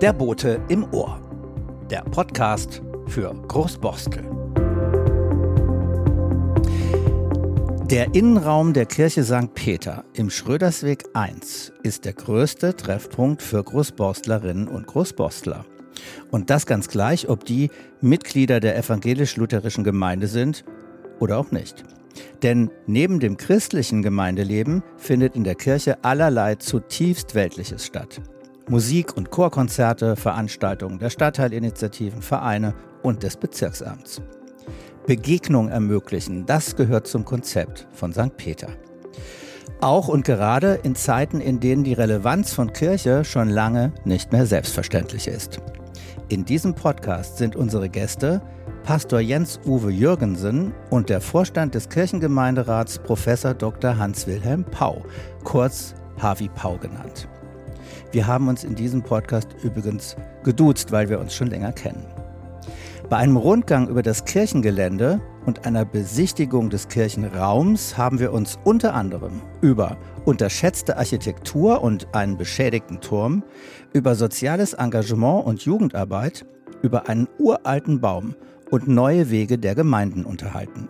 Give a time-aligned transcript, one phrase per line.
[0.00, 1.20] Der Bote im Ohr.
[1.90, 4.24] Der Podcast für Großborstel.
[7.90, 9.54] Der Innenraum der Kirche St.
[9.54, 15.64] Peter im Schrödersweg 1 ist der größte Treffpunkt für Großborstlerinnen und Großborstler.
[16.30, 20.64] Und das ganz gleich, ob die Mitglieder der evangelisch-lutherischen Gemeinde sind
[21.20, 21.84] oder auch nicht.
[22.42, 28.20] Denn neben dem christlichen Gemeindeleben findet in der Kirche allerlei zutiefst Weltliches statt.
[28.68, 34.20] Musik- und Chorkonzerte, Veranstaltungen der Stadtteilinitiativen, Vereine und des Bezirksamts.
[35.06, 38.36] Begegnung ermöglichen, das gehört zum Konzept von St.
[38.36, 38.68] Peter.
[39.80, 44.46] Auch und gerade in Zeiten, in denen die Relevanz von Kirche schon lange nicht mehr
[44.46, 45.60] selbstverständlich ist.
[46.28, 48.42] In diesem Podcast sind unsere Gäste
[48.82, 53.96] Pastor Jens-Uwe Jürgensen und der Vorstand des Kirchengemeinderats Professor Dr.
[53.96, 55.04] Hans-Wilhelm Pau,
[55.44, 57.28] kurz Harvey Pau genannt.
[58.10, 62.04] Wir haben uns in diesem Podcast übrigens geduzt, weil wir uns schon länger kennen.
[63.08, 68.94] Bei einem Rundgang über das Kirchengelände und einer Besichtigung des Kirchenraums haben wir uns unter
[68.94, 73.44] anderem über unterschätzte Architektur und einen beschädigten Turm,
[73.92, 76.44] über soziales Engagement und Jugendarbeit,
[76.82, 78.34] über einen uralten Baum
[78.70, 80.88] und neue Wege der Gemeinden unterhalten.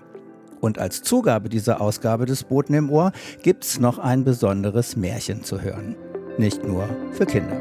[0.60, 5.60] Und als Zugabe dieser Ausgabe des Boten im Ohr gibt's noch ein besonderes Märchen zu
[5.60, 5.94] hören.
[6.38, 7.60] Nicht nur für Kinder.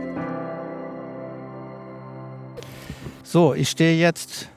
[3.23, 4.49] So, ich stehe jetzt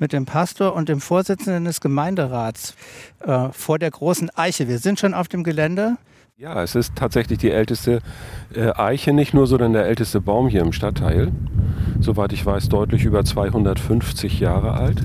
[0.00, 2.74] mit dem Pastor und dem Vorsitzenden des Gemeinderats
[3.20, 4.66] äh, vor der großen Eiche.
[4.66, 5.96] Wir sind schon auf dem Gelände.
[6.36, 8.00] Ja, es ist tatsächlich die älteste
[8.54, 11.30] äh, Eiche, nicht nur, sondern der älteste Baum hier im Stadtteil.
[12.00, 15.02] Soweit ich weiß, deutlich über 250 Jahre alt.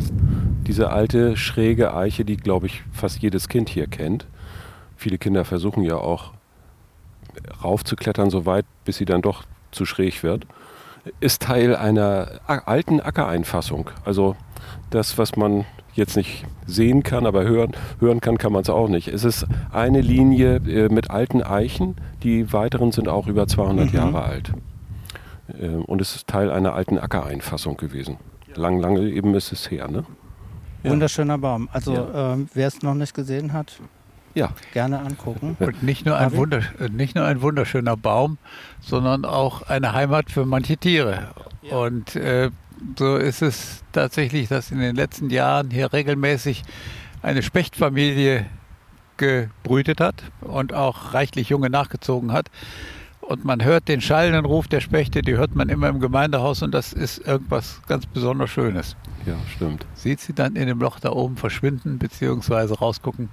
[0.66, 4.26] Diese alte, schräge Eiche, die, glaube ich, fast jedes Kind hier kennt.
[4.96, 6.32] Viele Kinder versuchen ja auch
[7.62, 10.48] raufzuklettern, so weit, bis sie dann doch zu schräg wird.
[11.20, 13.90] Ist Teil einer alten Ackereinfassung.
[14.06, 14.38] Also
[14.96, 18.88] das, was man jetzt nicht sehen kann, aber hören, hören kann, kann man es auch
[18.88, 19.08] nicht.
[19.08, 23.98] Es ist eine Linie äh, mit alten Eichen, die weiteren sind auch über 200 mhm.
[23.98, 24.52] Jahre alt.
[25.60, 28.18] Äh, und es ist Teil einer alten Ackereinfassung gewesen.
[28.56, 29.90] Lang, lange eben ist es her.
[29.90, 30.06] Ne?
[30.84, 30.92] Ja.
[30.92, 31.70] Wunderschöner Baum.
[31.72, 32.34] Also ja.
[32.34, 33.80] ähm, wer es noch nicht gesehen hat,
[34.34, 34.52] ja.
[34.74, 35.58] gerne angucken.
[35.60, 38.38] Und nicht nur, ein äh, nicht nur ein wunderschöner Baum,
[38.82, 41.30] sondern auch eine Heimat für manche Tiere.
[41.64, 41.78] Ja.
[41.78, 42.52] Und äh,
[42.98, 46.64] so ist es tatsächlich, dass in den letzten Jahren hier regelmäßig
[47.22, 48.46] eine Spechtfamilie
[49.18, 52.50] gebrütet hat und auch reichlich Junge nachgezogen hat.
[53.22, 56.72] Und man hört den schallenden Ruf der Spechte, die hört man immer im Gemeindehaus und
[56.72, 58.96] das ist irgendwas ganz besonders Schönes.
[59.26, 59.88] Ja, stimmt.
[59.96, 62.76] Sieht sie dann in dem Loch da oben verschwinden bzw.
[62.76, 63.30] rausgucken?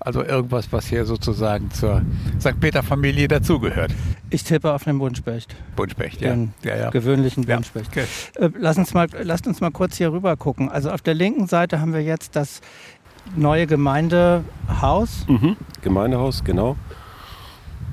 [0.00, 2.02] Also irgendwas, was hier sozusagen zur
[2.40, 2.60] St.
[2.60, 3.92] Peter-Familie dazugehört.
[4.30, 5.56] Ich tippe auf den Buntspecht.
[5.74, 6.30] Buntspecht, ja.
[6.30, 6.90] Den ja, ja.
[6.90, 7.96] gewöhnlichen Buntspecht.
[7.96, 8.44] Ja, okay.
[8.44, 10.68] äh, lass uns mal, lasst uns mal kurz hier rüber gucken.
[10.68, 12.60] Also auf der linken Seite haben wir jetzt das
[13.34, 15.26] neue Gemeindehaus.
[15.26, 15.56] Mhm.
[15.82, 16.76] Gemeindehaus, genau.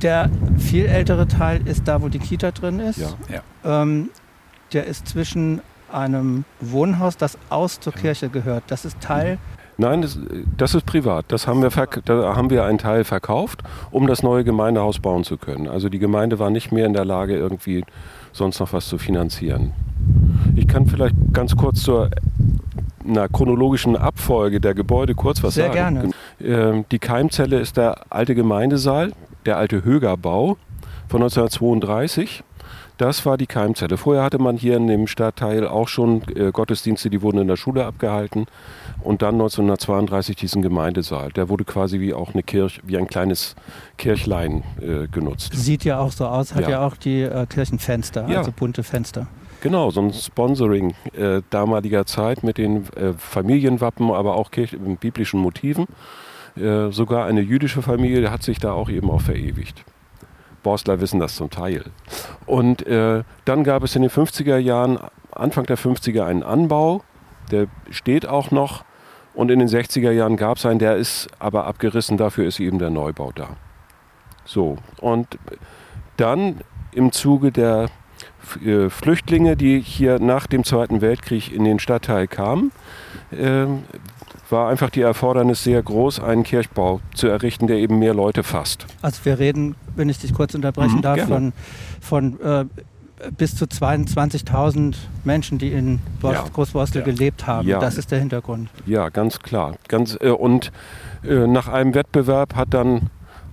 [0.03, 0.29] Der
[0.59, 2.99] viel ältere Teil ist da, wo die Kita drin ist.
[2.99, 3.41] Ja.
[3.63, 3.81] ja.
[3.81, 4.09] Ähm,
[4.73, 5.61] der ist zwischen
[5.91, 8.65] einem Wohnhaus, das aus zur Kirche gehört.
[8.67, 10.17] Das ist Teil mhm Nein, das,
[10.57, 11.25] das, ist privat.
[11.29, 11.69] Das haben wir
[12.05, 15.67] da haben wir einen Teil verkauft, um das neue Gemeindehaus bauen zu können.
[15.67, 17.83] Also die Gemeinde war nicht mehr in der Lage, irgendwie
[18.31, 19.73] sonst noch was zu finanzieren.
[20.55, 22.09] Ich kann vielleicht ganz kurz zur
[23.07, 26.13] einer chronologischen Abfolge der Gebäude kurz was Sehr sagen.
[26.39, 26.69] Sehr gerne.
[26.77, 29.11] Ähm, die Keimzelle ist der alte Gemeindesaal,
[29.45, 30.57] der alte Högerbau
[31.07, 32.43] von 1932.
[32.97, 33.97] Das war die Keimzelle.
[33.97, 37.57] Vorher hatte man hier in dem Stadtteil auch schon äh, Gottesdienste, die wurden in der
[37.57, 38.47] Schule abgehalten.
[39.05, 41.31] Und dann 1932 diesen Gemeindesaal.
[41.31, 43.55] Der wurde quasi wie auch eine Kirche, wie ein kleines
[43.99, 45.53] Kirchlein äh, genutzt.
[45.53, 48.39] Sieht ja auch so aus, hat ja, ja auch die äh, Kirchenfenster, ja.
[48.39, 49.27] also bunte Fenster.
[49.61, 55.39] Genau, so ein Sponsoring äh, damaliger Zeit mit den äh, Familienwappen, aber auch Kirch biblischen
[55.39, 55.85] Motiven.
[56.57, 59.85] Äh, sogar eine jüdische Familie hat sich da auch eben auch verewigt.
[60.63, 61.83] Borstler wissen das zum Teil.
[62.47, 64.97] Und äh, dann gab es in den 50er Jahren,
[65.31, 67.03] Anfang der 50er, einen Anbau,
[67.51, 68.83] der steht auch noch.
[69.35, 72.79] Und in den 60er Jahren gab es einen, der ist aber abgerissen, dafür ist eben
[72.79, 73.57] der Neubau da.
[74.45, 75.37] So, und
[76.17, 76.61] dann
[76.93, 77.87] im Zuge der
[78.63, 82.71] äh, Flüchtlinge, die hier nach dem Zweiten Weltkrieg in den Stadtteil kamen,
[83.31, 83.65] äh,
[84.49, 88.85] war einfach die Erfordernis sehr groß, einen Kirchbau zu errichten, der eben mehr Leute fasst.
[89.01, 91.53] Also wir reden, wenn ich dich kurz unterbrechen mhm, darf, von,
[91.99, 92.65] von äh,
[93.37, 96.45] bis zu 22.000 Menschen, die in ja.
[96.53, 97.05] Großborstel ja.
[97.05, 97.67] gelebt haben.
[97.67, 97.79] Ja.
[97.79, 98.69] Das ist der Hintergrund.
[98.85, 99.75] Ja, ganz klar.
[99.87, 100.71] Ganz, äh, und
[101.23, 103.09] äh, nach einem Wettbewerb hat dann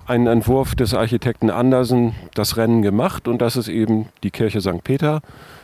[0.07, 4.83] einen Entwurf des Architekten Andersen das Rennen gemacht und das ist eben die Kirche St.
[4.83, 5.21] Peter.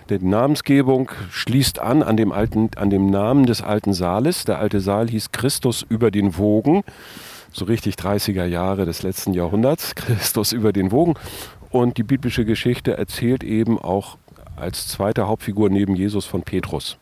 [0.08, 4.44] Die Namensgebung schließt an an dem, alten, an dem Namen des alten Saales.
[4.44, 6.82] Der alte Saal hieß Christus über den Wogen,
[7.52, 11.14] so richtig 30er Jahre des letzten Jahrhunderts, Christus über den Wogen.
[11.70, 14.18] Und die biblische Geschichte erzählt eben auch
[14.56, 16.98] als zweite Hauptfigur neben Jesus von Petrus.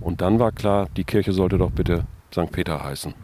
[0.00, 2.50] Und dann war klar, die Kirche sollte doch bitte St.
[2.52, 3.14] Peter heißen.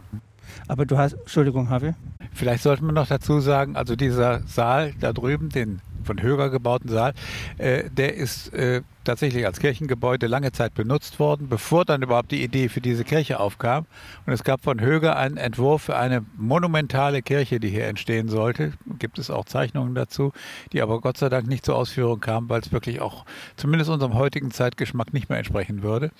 [0.68, 1.94] Aber du hast, Entschuldigung, Harvey.
[2.32, 6.88] Vielleicht sollte man noch dazu sagen, also dieser Saal da drüben, den von Höger gebauten
[6.88, 7.14] Saal,
[7.58, 12.42] äh, der ist äh, tatsächlich als Kirchengebäude lange Zeit benutzt worden, bevor dann überhaupt die
[12.42, 13.86] Idee für diese Kirche aufkam.
[14.26, 18.72] Und es gab von Höger einen Entwurf für eine monumentale Kirche, die hier entstehen sollte.
[18.98, 20.32] Gibt es auch Zeichnungen dazu,
[20.72, 23.24] die aber Gott sei Dank nicht zur Ausführung kamen, weil es wirklich auch
[23.56, 26.10] zumindest unserem heutigen Zeitgeschmack nicht mehr entsprechen würde.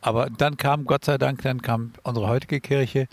[0.00, 3.08] Aber dann kam Gott sei Dank, dann kam unsere heutige Kirche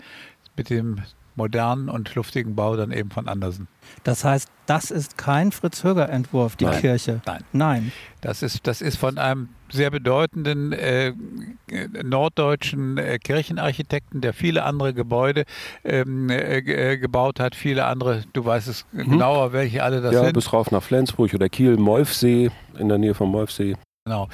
[0.56, 1.02] mit dem
[1.36, 3.68] modernen und luftigen Bau dann eben von Andersen.
[4.04, 6.80] Das heißt, das ist kein Fritz-Höger-Entwurf, die Nein.
[6.80, 7.20] Kirche.
[7.26, 7.44] Nein.
[7.52, 7.92] Nein.
[8.20, 11.12] Das ist, das ist von einem sehr bedeutenden äh,
[12.02, 15.44] norddeutschen äh, Kirchenarchitekten, der viele andere Gebäude
[15.84, 20.24] ähm, äh, äh, gebaut hat, viele andere, du weißt es genauer, welche alle das ja,
[20.24, 20.34] sind.
[20.34, 23.76] bis rauf nach Flensburg oder Kiel, Molfsee, in der Nähe von Molfsee.
[24.04, 24.28] Genau.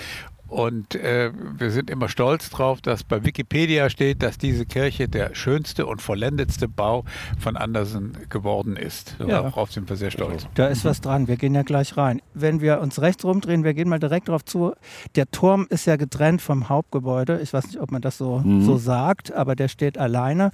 [0.53, 5.35] Und äh, wir sind immer stolz drauf, dass bei Wikipedia steht, dass diese Kirche der
[5.35, 7.05] schönste und vollendetste Bau
[7.39, 9.17] von Andersen geworden ist.
[9.19, 9.41] Ja.
[9.43, 10.47] Darauf sind wir sehr stolz.
[10.55, 11.27] Da ist was dran.
[11.27, 12.21] Wir gehen ja gleich rein.
[12.35, 14.75] Wenn wir uns rechts rumdrehen, wir gehen mal direkt darauf zu.
[15.15, 17.41] Der Turm ist ja getrennt vom Hauptgebäude.
[17.43, 18.63] Ich weiß nicht, ob man das so, Mhm.
[18.63, 20.53] so sagt, aber der steht alleine.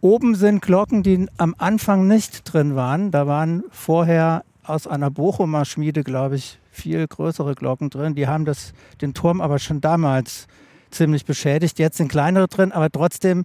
[0.00, 3.12] Oben sind Glocken, die am Anfang nicht drin waren.
[3.12, 8.16] Da waren vorher aus einer Bochumer Schmiede, glaube ich, viel größere Glocken drin.
[8.16, 10.48] Die haben das, den Turm aber schon damals
[10.90, 11.78] ziemlich beschädigt.
[11.78, 13.44] Jetzt sind kleinere drin, aber trotzdem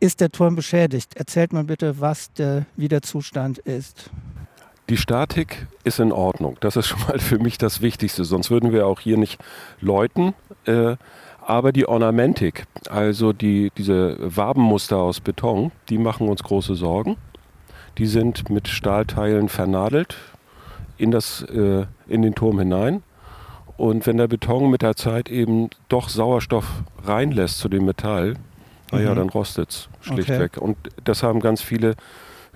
[0.00, 1.16] ist der Turm beschädigt.
[1.16, 4.10] Erzählt mal bitte, was der, wie der Zustand ist.
[4.90, 6.58] Die Statik ist in Ordnung.
[6.60, 8.24] Das ist schon mal für mich das Wichtigste.
[8.24, 9.40] Sonst würden wir auch hier nicht
[9.80, 10.34] läuten.
[10.66, 10.96] Äh,
[11.40, 17.16] aber die Ornamentik, also die, diese Wabenmuster aus Beton, die machen uns große Sorgen.
[17.98, 20.16] Die sind mit Stahlteilen vernadelt
[20.98, 23.02] in, das, äh, in den Turm hinein.
[23.76, 28.34] Und wenn der Beton mit der Zeit eben doch Sauerstoff reinlässt zu dem Metall,
[28.92, 29.16] naja, Mhm.
[29.16, 30.58] dann rostet es schlichtweg.
[30.58, 31.96] Und das haben ganz viele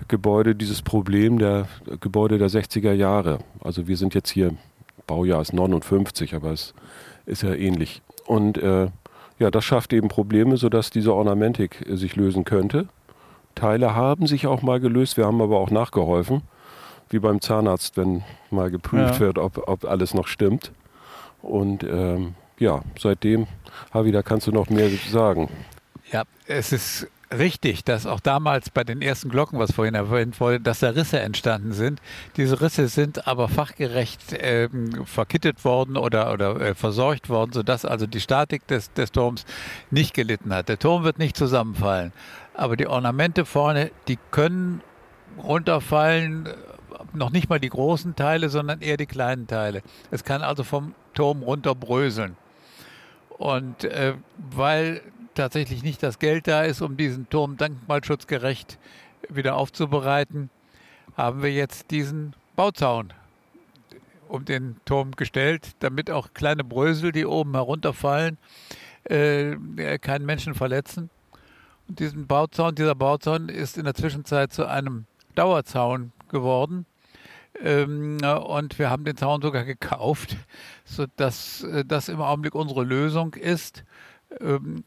[0.07, 1.67] Gebäude dieses Problem der
[1.99, 3.39] Gebäude der 60er Jahre.
[3.59, 4.53] Also wir sind jetzt hier,
[5.07, 6.73] Baujahr ist 59, aber es
[7.25, 8.01] ist ja ähnlich.
[8.25, 8.87] Und äh,
[9.39, 12.87] ja, das schafft eben Probleme, sodass diese Ornamentik äh, sich lösen könnte.
[13.55, 16.43] Teile haben sich auch mal gelöst, wir haben aber auch nachgeholfen,
[17.09, 19.19] wie beim Zahnarzt, wenn mal geprüft Ja.
[19.19, 20.71] wird, ob, ob alles noch stimmt.
[21.41, 23.47] Und ähm, ja, seitdem,
[23.93, 25.49] Havi, da kannst du noch mehr sagen.
[26.11, 30.59] Ja, es ist richtig, dass auch damals bei den ersten Glocken, was vorhin erwähnt wurde,
[30.59, 32.01] dass da Risse entstanden sind.
[32.37, 38.07] Diese Risse sind aber fachgerecht ähm, verkittet worden oder, oder äh, versorgt worden, sodass also
[38.07, 39.45] die Statik des, des Turms
[39.91, 40.69] nicht gelitten hat.
[40.69, 42.11] Der Turm wird nicht zusammenfallen,
[42.55, 44.81] aber die Ornamente vorne, die können
[45.41, 46.53] runterfallen, äh,
[47.13, 49.81] noch nicht mal die großen Teile, sondern eher die kleinen Teile.
[50.11, 52.35] Es kann also vom Turm runterbröseln.
[53.37, 54.15] Und äh,
[54.51, 55.01] weil
[55.33, 58.77] tatsächlich nicht das Geld da ist, um diesen Turm denkmalschutzgerecht
[59.29, 60.49] wieder aufzubereiten,
[61.15, 63.13] haben wir jetzt diesen Bauzaun
[64.27, 68.37] um den Turm gestellt, damit auch kleine Brösel, die oben herunterfallen,
[69.05, 69.55] äh,
[69.99, 71.09] keinen Menschen verletzen.
[71.87, 76.85] Und diesen Bauzaun, dieser Bauzaun ist in der Zwischenzeit zu einem Dauerzaun geworden.
[77.61, 78.17] Ähm,
[78.47, 80.37] und wir haben den Zaun sogar gekauft,
[80.85, 83.83] sodass äh, das im Augenblick unsere Lösung ist.
[84.39, 84.83] Ähm,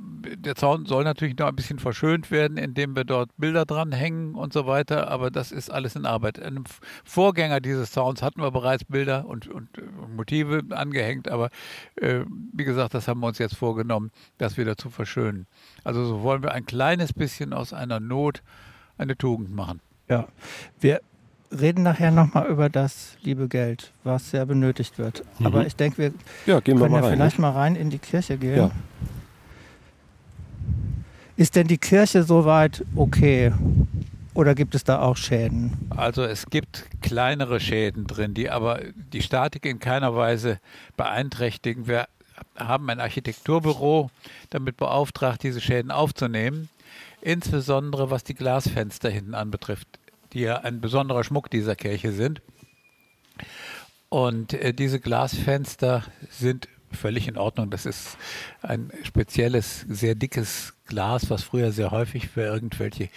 [0.00, 4.52] der Zaun soll natürlich noch ein bisschen verschönt werden, indem wir dort Bilder dranhängen und
[4.52, 6.38] so weiter, aber das ist alles in Arbeit.
[6.38, 9.68] F- Vorgänger dieses Zauns hatten wir bereits Bilder und, und
[10.14, 11.50] Motive angehängt, aber
[11.96, 12.20] äh,
[12.52, 15.46] wie gesagt, das haben wir uns jetzt vorgenommen, das wieder zu verschönen.
[15.82, 18.42] Also so wollen wir ein kleines bisschen aus einer Not
[18.98, 19.80] eine Tugend machen.
[20.08, 20.26] Ja,
[20.80, 21.00] wir
[21.50, 25.22] reden nachher nochmal über das liebe Geld, was sehr benötigt wird.
[25.42, 26.12] Aber ich denke, wir
[26.46, 27.16] Ja, gehen wir können mal ja rein.
[27.16, 27.42] vielleicht ne?
[27.42, 28.56] mal rein in die Kirche gehen.
[28.56, 28.70] Ja.
[31.36, 33.52] Ist denn die Kirche soweit okay?
[34.34, 35.76] Oder gibt es da auch Schäden?
[35.90, 38.80] Also es gibt kleinere Schäden drin, die aber
[39.12, 40.58] die Statik in keiner Weise
[40.96, 41.86] beeinträchtigen.
[41.88, 42.08] Wir
[42.56, 44.10] haben ein Architekturbüro
[44.50, 46.68] damit beauftragt, diese Schäden aufzunehmen,
[47.20, 49.88] insbesondere was die Glasfenster hinten anbetrifft,
[50.32, 52.42] die ja ein besonderer Schmuck dieser Kirche sind.
[54.08, 57.70] Und äh, diese Glasfenster sind völlig in Ordnung.
[57.70, 58.16] Das ist
[58.62, 63.10] ein spezielles, sehr dickes Glas, was früher sehr häufig für irgendwelche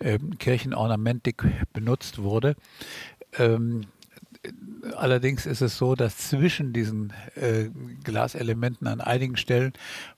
[0.00, 2.54] ähm, Kirchenornamentik benutzt wurde.
[3.38, 3.86] Ähm,
[4.94, 7.70] Allerdings ist es so, dass zwischen diesen äh,
[8.04, 9.72] Glaselementen an einigen Stellen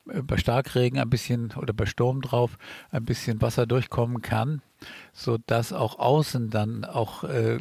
[0.08, 2.58] äh, bei Starkregen ein bisschen oder bei Sturm drauf
[2.90, 4.62] ein bisschen Wasser durchkommen kann,
[5.12, 7.58] sodass auch außen dann auch äh,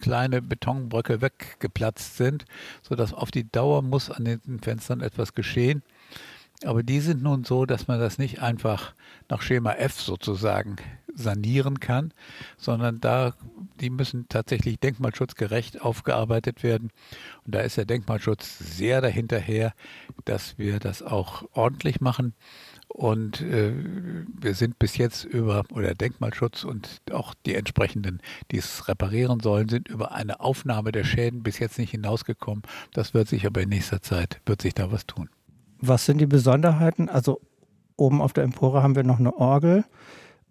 [0.00, 2.44] kleine Betonbröcke weggeplatzt sind,
[2.82, 5.82] sodass auf die Dauer muss an den Fenstern etwas geschehen.
[6.64, 8.94] Aber die sind nun so, dass man das nicht einfach
[9.28, 10.76] nach Schema F sozusagen
[11.18, 12.12] sanieren kann,
[12.56, 13.34] sondern da,
[13.80, 16.90] die müssen tatsächlich denkmalschutzgerecht aufgearbeitet werden.
[17.44, 19.74] Und da ist der Denkmalschutz sehr dahinterher,
[20.24, 22.34] dass wir das auch ordentlich machen.
[22.88, 23.74] Und äh,
[24.40, 28.20] wir sind bis jetzt über, oder Denkmalschutz und auch die entsprechenden,
[28.50, 32.62] die es reparieren sollen, sind über eine Aufnahme der Schäden bis jetzt nicht hinausgekommen.
[32.94, 35.28] Das wird sich aber in nächster Zeit, wird sich da was tun.
[35.80, 37.08] Was sind die Besonderheiten?
[37.08, 37.40] Also
[37.96, 39.84] oben auf der Empore haben wir noch eine Orgel.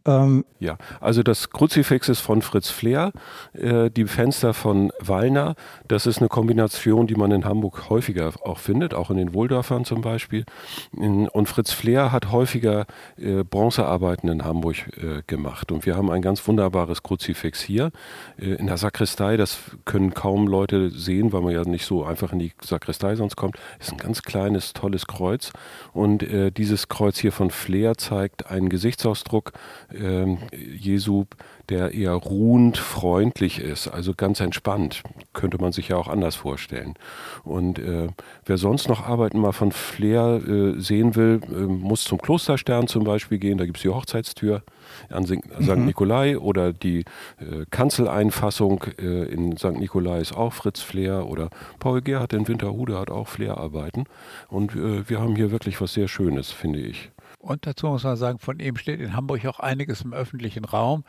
[0.07, 3.11] Ähm ja, also das Kruzifix ist von Fritz Fleer,
[3.53, 5.55] äh, die Fenster von Wallner.
[5.87, 9.85] Das ist eine Kombination, die man in Hamburg häufiger auch findet, auch in den Wohldörfern
[9.85, 10.45] zum Beispiel.
[10.93, 12.87] Und Fritz Fleer hat häufiger
[13.17, 15.71] äh, Bronzearbeiten in Hamburg äh, gemacht.
[15.71, 17.91] Und wir haben ein ganz wunderbares Kruzifix hier
[18.39, 19.37] äh, in der Sakristei.
[19.37, 23.35] Das können kaum Leute sehen, weil man ja nicht so einfach in die Sakristei sonst
[23.35, 23.57] kommt.
[23.77, 25.51] Das ist ein ganz kleines, tolles Kreuz.
[25.93, 29.51] Und äh, dieses Kreuz hier von Fleer zeigt einen Gesichtsausdruck
[29.97, 31.25] äh, Jesu,
[31.69, 35.03] der eher ruhend, freundlich ist, also ganz entspannt.
[35.33, 36.95] Könnte man sich ja auch anders vorstellen.
[37.43, 38.07] Und äh,
[38.45, 43.03] wer sonst noch Arbeiten mal von Flair äh, sehen will, äh, muss zum Klosterstern zum
[43.03, 43.57] Beispiel gehen.
[43.57, 44.63] Da gibt es die Hochzeitstür
[45.09, 45.39] an St.
[45.59, 45.85] Mhm.
[45.85, 46.99] Nikolai oder die
[47.39, 49.77] äh, Kanzeleinfassung äh, in St.
[49.77, 51.49] Nikolai ist auch Fritz Flair oder
[51.79, 54.05] Paul Gerhardt in Winterhude hat auch Flair-Arbeiten.
[54.47, 57.11] Und äh, wir haben hier wirklich was sehr Schönes, finde ich.
[57.37, 61.03] Und dazu muss man sagen, von ihm steht in Hamburg auch einiges im öffentlichen Raum.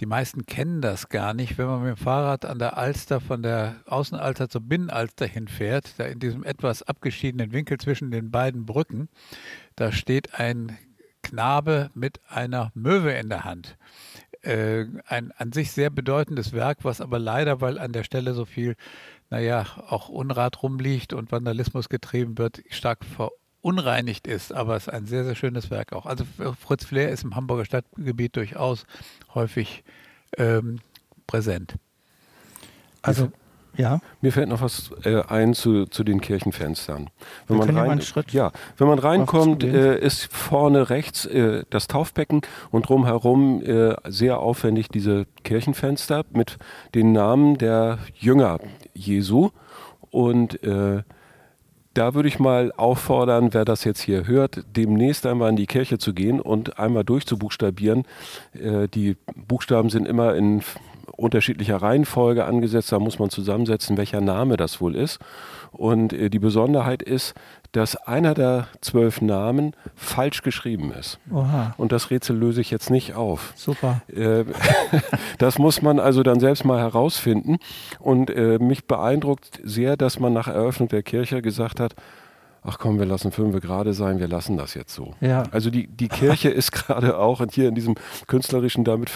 [0.00, 1.56] Die meisten kennen das gar nicht.
[1.56, 6.04] Wenn man mit dem Fahrrad an der Alster von der Außenalster zur Binnenalster hinfährt, da
[6.04, 9.08] in diesem etwas abgeschiedenen Winkel zwischen den beiden Brücken,
[9.76, 10.76] da steht ein
[11.22, 13.76] Knabe mit einer Möwe in der Hand.
[14.42, 18.44] Äh, ein an sich sehr bedeutendes Werk, was aber leider, weil an der Stelle so
[18.44, 18.74] viel,
[19.30, 23.30] naja, auch Unrat rumliegt und Vandalismus getrieben wird, stark ver
[23.64, 26.04] unreinigt ist, aber es ist ein sehr, sehr schönes Werk auch.
[26.04, 26.24] Also
[26.60, 28.84] Fritz Flair ist im Hamburger Stadtgebiet durchaus
[29.34, 29.84] häufig
[30.36, 30.80] ähm,
[31.26, 31.76] präsent.
[33.00, 33.32] Also
[33.76, 34.00] ja.
[34.20, 37.10] Mir fällt noch was äh, ein zu, zu den Kirchenfenstern.
[37.48, 42.42] Wenn Wir man rein, ja, wenn man reinkommt, äh, ist vorne rechts äh, das Taufbecken
[42.70, 46.58] und drumherum äh, sehr aufwendig diese Kirchenfenster mit
[46.94, 48.60] den Namen der Jünger
[48.92, 49.50] Jesu
[50.10, 51.02] und äh,
[51.94, 55.98] da würde ich mal auffordern, wer das jetzt hier hört, demnächst einmal in die Kirche
[55.98, 58.04] zu gehen und einmal durchzubuchstabieren.
[58.52, 60.62] Äh, die Buchstaben sind immer in
[61.16, 62.92] unterschiedlicher Reihenfolge angesetzt.
[62.92, 65.18] Da muss man zusammensetzen, welcher Name das wohl ist.
[65.72, 67.34] Und äh, die Besonderheit ist,
[67.72, 71.18] dass einer der zwölf Namen falsch geschrieben ist.
[71.32, 71.74] Oha.
[71.76, 73.52] Und das Rätsel löse ich jetzt nicht auf.
[73.56, 74.02] Super.
[74.14, 74.44] Äh,
[75.38, 77.58] das muss man also dann selbst mal herausfinden.
[77.98, 81.94] Und äh, mich beeindruckt sehr, dass man nach Eröffnung der Kirche gesagt hat,
[82.64, 85.14] ach komm, wir lassen fünf gerade sein, wir lassen das jetzt so.
[85.20, 85.44] Ja.
[85.50, 87.94] Also die, die Kirche ist gerade auch und hier in diesem
[88.26, 89.10] künstlerischen damit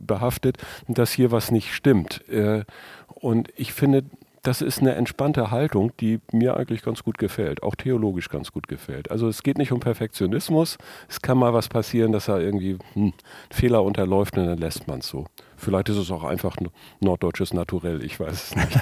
[0.00, 2.28] behaftet, dass hier was nicht stimmt.
[2.28, 2.64] Äh,
[3.06, 4.04] und ich finde,
[4.42, 8.68] das ist eine entspannte Haltung, die mir eigentlich ganz gut gefällt, auch theologisch ganz gut
[8.68, 9.10] gefällt.
[9.10, 10.78] Also es geht nicht um Perfektionismus,
[11.08, 13.12] es kann mal was passieren, dass er irgendwie hm,
[13.50, 15.26] Fehler unterläuft und dann lässt man es so.
[15.56, 16.68] Vielleicht ist es auch einfach ein
[17.00, 18.80] norddeutsches Naturell, ich weiß es nicht.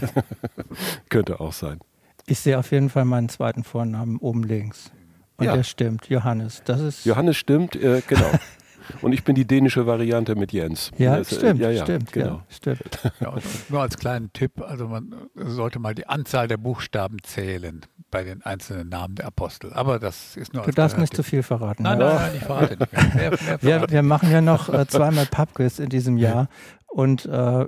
[1.08, 1.80] Könnte auch sein.
[2.26, 4.90] Ich sehe auf jeden Fall meinen zweiten Vornamen oben links.
[5.36, 5.54] Und ja.
[5.54, 6.62] der stimmt, Johannes.
[6.64, 8.30] Das ist Johannes stimmt, äh, genau.
[9.02, 10.92] Und ich bin die dänische Variante mit Jens.
[10.96, 12.26] Ja, das, stimmt, ja, ja, stimmt, genau.
[12.42, 13.12] Ja, stimmt.
[13.20, 13.34] Ja,
[13.68, 17.80] nur als kleinen Tipp, also man sollte mal die Anzahl der Buchstaben zählen
[18.10, 19.72] bei den einzelnen Namen der Apostel.
[19.72, 21.16] Aber das ist nur Du darfst nicht Tipp.
[21.16, 21.82] zu viel verraten.
[21.82, 23.14] Nein, nein, nein, ich verrate nicht mehr.
[23.14, 26.48] Mehr, mehr wir, wir, machen ja noch äh, zweimal Pubquiz in diesem Jahr.
[26.96, 27.66] Und äh,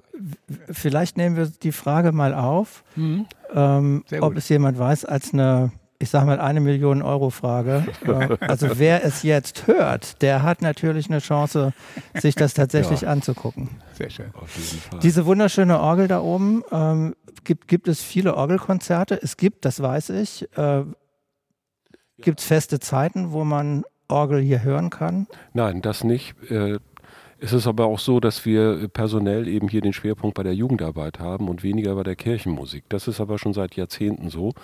[0.70, 3.26] vielleicht nehmen wir die Frage mal auf, mhm.
[3.54, 7.85] ähm, ob es jemand weiß, als eine ich sage mal, eine Million Euro Frage.
[8.40, 11.75] Also wer es jetzt hört, der hat natürlich eine Chance,
[12.14, 13.08] sich das tatsächlich ja.
[13.08, 13.68] anzugucken.
[13.94, 14.32] Sehr schön.
[15.02, 19.18] Diese wunderschöne Orgel da oben, ähm, gibt, gibt es viele Orgelkonzerte?
[19.20, 20.85] Es gibt, das weiß ich, äh,
[22.18, 25.26] gibt es feste Zeiten, wo man Orgel hier hören kann?
[25.52, 26.35] Nein, das nicht.
[27.40, 31.21] Es ist aber auch so, dass wir personell eben hier den Schwerpunkt bei der Jugendarbeit
[31.21, 32.85] haben und weniger bei der Kirchenmusik.
[32.88, 34.54] Das ist aber schon seit Jahrzehnten so.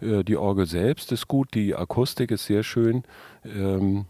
[0.00, 3.04] Äh, die Orgel selbst ist gut, die Akustik ist sehr schön.
[3.44, 4.06] Ähm,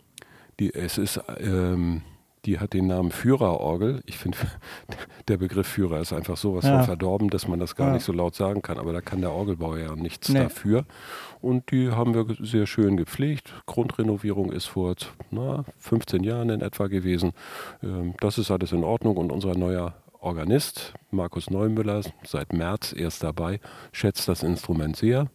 [0.61, 2.02] die, es ist ähm,
[2.44, 4.02] die hat den Namen Führerorgel.
[4.06, 4.38] Ich finde,
[5.28, 6.78] der Begriff Führer ist einfach sowas ja.
[6.78, 7.94] von verdorben, dass man das gar ja.
[7.94, 8.78] nicht so laut sagen kann.
[8.78, 10.40] Aber da kann der Orgelbauer ja nichts nee.
[10.40, 10.84] dafür.
[11.40, 13.52] Und die haben wir sehr schön gepflegt.
[13.66, 14.94] Grundrenovierung ist vor
[15.30, 17.32] na, 15 Jahren in etwa gewesen.
[17.82, 19.16] Ähm, das ist alles in Ordnung.
[19.16, 23.61] Und unser neuer Organist, Markus Neumüller, seit März erst dabei,
[23.92, 25.28] schätzt das Instrument sehr.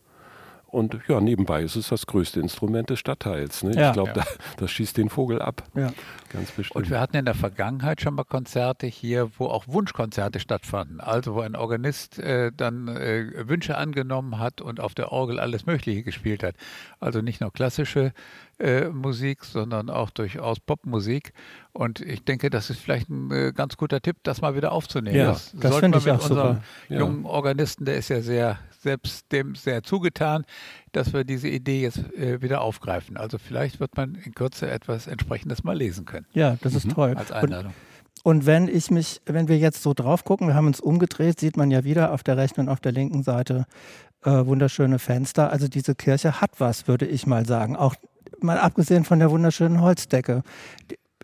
[0.68, 3.64] Und ja, nebenbei ist es das größte Instrument des Stadtteils.
[3.64, 3.74] Ne?
[3.74, 3.88] Ja.
[3.88, 4.16] Ich glaube, ja.
[4.16, 4.26] da,
[4.58, 5.64] das schießt den Vogel ab.
[5.76, 5.92] Ja.
[6.30, 6.76] Ganz bestimmt.
[6.76, 11.00] Und wir hatten in der Vergangenheit schon mal Konzerte hier, wo auch Wunschkonzerte stattfanden.
[11.00, 15.66] Also wo ein Organist äh, dann äh, Wünsche angenommen hat und auf der Orgel alles
[15.66, 16.56] Mögliche gespielt hat.
[17.00, 18.14] Also nicht nur klassische
[18.60, 21.34] äh, Musik, sondern auch durchaus Popmusik.
[21.74, 25.16] Und ich denke, das ist vielleicht ein äh, ganz guter Tipp, das mal wieder aufzunehmen.
[25.16, 26.62] Ja, das, das sollten wir mit unserem super.
[26.90, 30.46] jungen Organisten, der ist ja sehr selbst dem sehr zugetan,
[30.92, 33.18] dass wir diese Idee jetzt äh, wieder aufgreifen.
[33.18, 36.26] Also vielleicht wird man in Kürze etwas entsprechendes mal lesen können.
[36.34, 36.94] Ja, das ist mhm.
[36.94, 37.14] toll.
[37.16, 37.74] Als Einladung.
[38.24, 41.40] Und, und wenn ich mich, wenn wir jetzt so drauf gucken, wir haben uns umgedreht,
[41.40, 43.66] sieht man ja wieder auf der rechten und auf der linken Seite
[44.24, 45.52] äh, wunderschöne Fenster.
[45.52, 47.76] Also diese Kirche hat was, würde ich mal sagen.
[47.76, 47.96] Auch
[48.40, 50.44] mal abgesehen von der wunderschönen Holzdecke.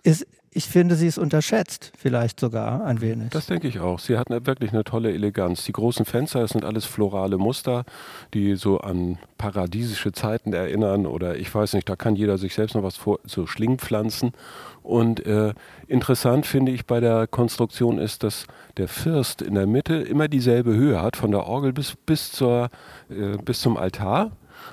[0.04, 3.30] Ist, ich finde, sie ist unterschätzt, vielleicht sogar ein wenig.
[3.32, 4.00] Das denke ich auch.
[4.00, 5.66] Sie hat eine, wirklich eine tolle Eleganz.
[5.66, 7.86] Die großen Fenster, sind alles florale Muster,
[8.34, 12.76] die so an paradiesische Zeiten erinnern oder ich weiß nicht, da kann jeder sich selbst
[12.76, 14.34] noch was vor, so Schlingpflanzen.
[14.82, 15.54] Und äh,
[15.88, 18.46] interessant finde ich bei der Konstruktion ist, dass
[18.78, 22.70] der First in der Mitte immer dieselbe Höhe hat, von der Orgel bis, bis, zur,
[23.10, 24.32] äh, bis zum Altar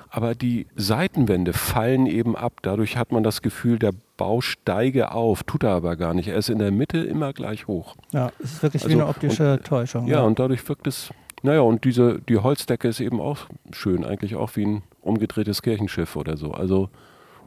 [0.09, 2.59] aber die Seitenwände fallen eben ab.
[2.61, 6.27] Dadurch hat man das Gefühl, der Bau steige auf, tut er aber gar nicht.
[6.27, 7.95] Er ist in der Mitte immer gleich hoch.
[8.11, 10.05] Ja, es ist wirklich also, wie eine optische und, Täuschung.
[10.05, 11.09] Ja, ja, und dadurch wirkt es,
[11.41, 16.15] naja, und diese, die Holzdecke ist eben auch schön, eigentlich auch wie ein umgedrehtes Kirchenschiff
[16.15, 16.51] oder so.
[16.51, 16.89] Also,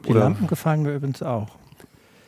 [0.03, 1.47] die oder, Lampen gefallen mir übrigens auch.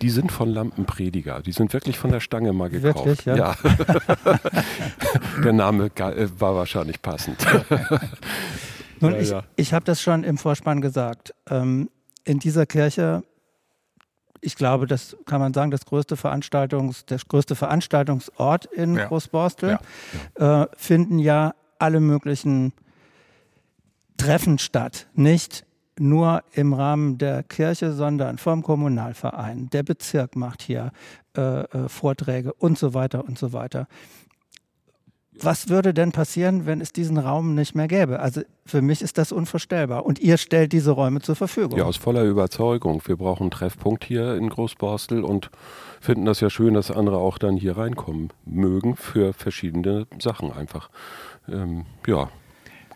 [0.02, 1.42] Die sind von Lampenprediger.
[1.42, 3.06] Die sind wirklich von der Stange mal gekauft.
[3.06, 3.36] Wirklich, ja.
[3.36, 3.56] ja.
[5.44, 7.46] der Name äh, war wahrscheinlich passend.
[9.02, 9.44] Nun, ja, ich, ja.
[9.58, 11.34] ich habe das schon im Vorspann gesagt.
[11.50, 11.90] Ähm,
[12.24, 13.24] in dieser Kirche,
[14.42, 19.06] ich glaube, das kann man sagen, das größte Veranstaltungs, der größte Veranstaltungsort in ja.
[19.06, 19.80] Großborstel,
[20.36, 22.74] äh, finden ja alle möglichen
[24.18, 25.08] Treffen statt.
[25.14, 25.66] Nicht
[26.00, 29.70] nur im Rahmen der Kirche, sondern vom Kommunalverein.
[29.72, 30.92] Der Bezirk macht hier
[31.36, 33.88] äh, äh, Vorträge und so weiter und so weiter
[35.42, 38.20] was würde denn passieren, wenn es diesen Raum nicht mehr gäbe?
[38.20, 40.06] Also für mich ist das unvorstellbar.
[40.06, 41.78] Und ihr stellt diese Räume zur Verfügung.
[41.78, 43.02] Ja, aus voller Überzeugung.
[43.06, 45.50] Wir brauchen einen Treffpunkt hier in Großborstel und
[46.02, 50.90] finden das ja schön, dass andere auch dann hier reinkommen mögen für verschiedene Sachen einfach.
[51.48, 52.30] Ähm, ja.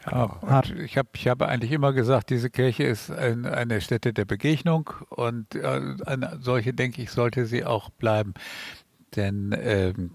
[0.09, 4.25] Ja, ich, hab, ich habe eigentlich immer gesagt, diese Kirche ist ein, eine Stätte der
[4.25, 8.33] Begegnung und äh, eine solche, denke ich, sollte sie auch bleiben.
[9.15, 10.11] Denn ähm,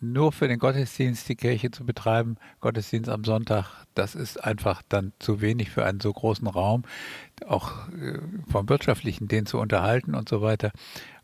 [0.00, 5.12] nur für den Gottesdienst die Kirche zu betreiben, Gottesdienst am Sonntag, das ist einfach dann
[5.18, 6.84] zu wenig für einen so großen Raum,
[7.46, 8.18] auch äh,
[8.50, 10.72] vom wirtschaftlichen den zu unterhalten und so weiter.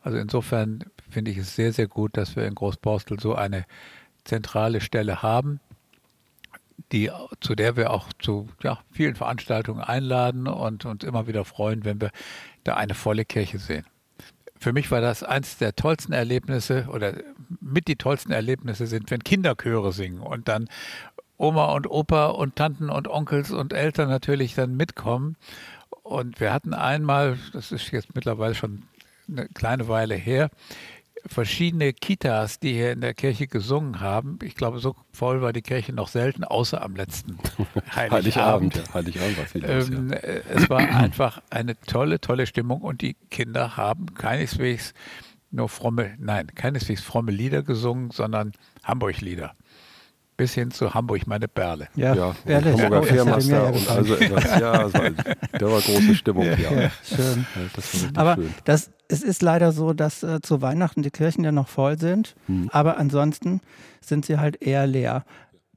[0.02, 3.64] Also insofern finde ich es sehr, sehr gut, dass wir in Großborstel so eine
[4.24, 5.60] zentrale Stelle haben,
[6.92, 7.10] die,
[7.40, 12.00] zu der wir auch zu ja, vielen Veranstaltungen einladen und uns immer wieder freuen, wenn
[12.02, 12.10] wir
[12.64, 13.86] da eine volle Kirche sehen
[14.64, 17.12] für mich war das eins der tollsten Erlebnisse oder
[17.60, 20.70] mit die tollsten Erlebnisse sind, wenn Kinderchöre singen und dann
[21.36, 25.36] Oma und Opa und Tanten und Onkels und Eltern natürlich dann mitkommen.
[26.02, 28.84] Und wir hatten einmal, das ist jetzt mittlerweile schon
[29.28, 30.48] eine kleine Weile her,
[31.26, 34.38] verschiedene Kitas, die hier in der Kirche gesungen haben.
[34.42, 37.38] Ich glaube, so voll war die Kirche noch selten, außer am letzten
[37.94, 38.12] Heiligabend.
[38.12, 38.94] Heiligabend, ja.
[38.94, 40.16] Heiligabend war viel los, ähm, ja.
[40.16, 44.92] Äh, es war einfach eine tolle, tolle Stimmung und die Kinder haben keineswegs
[45.50, 49.54] nur fromme, nein, keineswegs fromme Lieder gesungen, sondern Hamburg-Lieder
[50.36, 51.88] bis hin zu Hamburg, meine Perle.
[51.94, 52.72] Ja, ja Perle.
[52.72, 54.60] Hamburger oh, Fährmaster und also etwas.
[54.60, 54.98] Ja, also,
[55.52, 56.44] da war große Stimmung.
[56.44, 56.90] Ja, ja.
[57.04, 57.46] schön.
[57.54, 58.54] Ja, das aber schön.
[58.64, 62.34] Das, es ist leider so, dass äh, zu Weihnachten die Kirchen ja noch voll sind,
[62.46, 62.68] hm.
[62.72, 63.60] aber ansonsten
[64.00, 65.24] sind sie halt eher leer.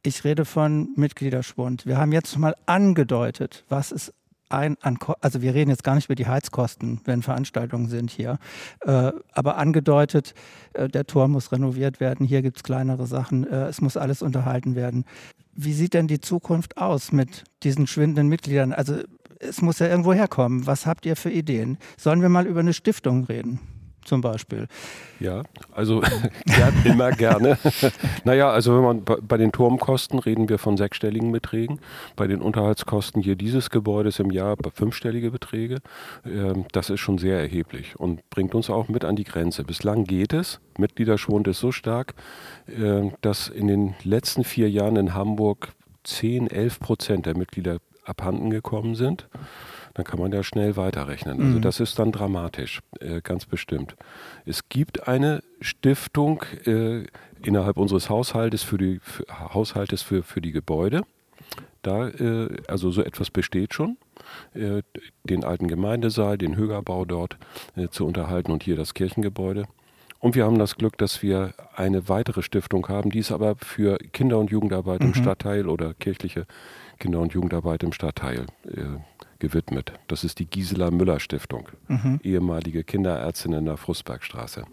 [0.03, 1.85] Ich rede von Mitgliederschwund.
[1.85, 4.13] Wir haben jetzt mal angedeutet, was es
[4.49, 8.39] ein, an, also wir reden jetzt gar nicht über die Heizkosten, wenn Veranstaltungen sind hier,
[8.81, 10.33] äh, aber angedeutet,
[10.73, 14.21] äh, der Turm muss renoviert werden, hier gibt es kleinere Sachen, äh, es muss alles
[14.21, 15.05] unterhalten werden.
[15.53, 18.73] Wie sieht denn die Zukunft aus mit diesen schwindenden Mitgliedern?
[18.73, 18.97] Also
[19.39, 20.67] es muss ja irgendwo herkommen.
[20.67, 21.77] Was habt ihr für Ideen?
[21.97, 23.59] Sollen wir mal über eine Stiftung reden?
[24.07, 24.67] Zum Beispiel.
[25.19, 26.01] Ja, also
[26.85, 27.57] immer gerne.
[28.23, 31.79] naja, also wenn man bei den Turmkosten reden wir von sechsstelligen Beträgen.
[32.15, 35.77] Bei den Unterhaltskosten hier dieses Gebäudes im Jahr fünfstellige Beträge.
[36.25, 39.63] Ähm, das ist schon sehr erheblich und bringt uns auch mit an die Grenze.
[39.63, 40.59] Bislang geht es.
[40.77, 42.13] Mitgliederschwund ist so stark,
[42.67, 48.49] äh, dass in den letzten vier Jahren in Hamburg 10, 11 Prozent der Mitglieder abhanden
[48.49, 49.27] gekommen sind
[49.97, 51.41] dann kann man ja schnell weiterrechnen.
[51.41, 51.61] Also mhm.
[51.61, 53.95] das ist dann dramatisch, äh, ganz bestimmt.
[54.45, 57.03] Es gibt eine Stiftung äh,
[57.43, 61.01] innerhalb unseres Haushaltes für die für, Haushaltes für, für die Gebäude.
[61.81, 63.97] Da, äh, also so etwas besteht schon.
[64.53, 64.83] Äh,
[65.23, 67.37] den alten Gemeindesaal, den Högerbau dort
[67.75, 69.65] äh, zu unterhalten und hier das Kirchengebäude.
[70.19, 73.97] Und wir haben das Glück, dass wir eine weitere Stiftung haben, die ist aber für
[73.97, 75.07] Kinder- und Jugendarbeit mhm.
[75.07, 76.45] im Stadtteil oder kirchliche
[76.99, 78.99] Kinder- und Jugendarbeit im Stadtteil äh,
[79.39, 79.93] gewidmet.
[80.07, 82.19] Das ist die Gisela Müller Stiftung, mhm.
[82.23, 84.63] ehemalige Kinderärztin in der Frustbergstraße.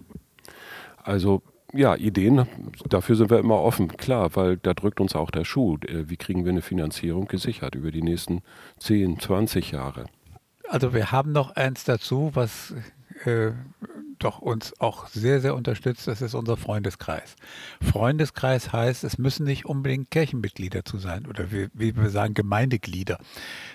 [1.02, 2.46] Also ja, Ideen,
[2.88, 5.76] dafür sind wir immer offen, klar, weil da drückt uns auch der Schuh.
[5.86, 8.42] Äh, wie kriegen wir eine Finanzierung gesichert über die nächsten
[8.78, 10.06] 10, 20 Jahre?
[10.68, 12.74] Also wir haben noch eins dazu, was
[13.24, 13.50] äh,
[14.18, 17.36] doch uns auch sehr, sehr unterstützt, das ist unser Freundeskreis.
[17.80, 23.18] Freundeskreis heißt, es müssen nicht unbedingt Kirchenmitglieder zu sein oder wie, wie wir sagen, Gemeindeglieder,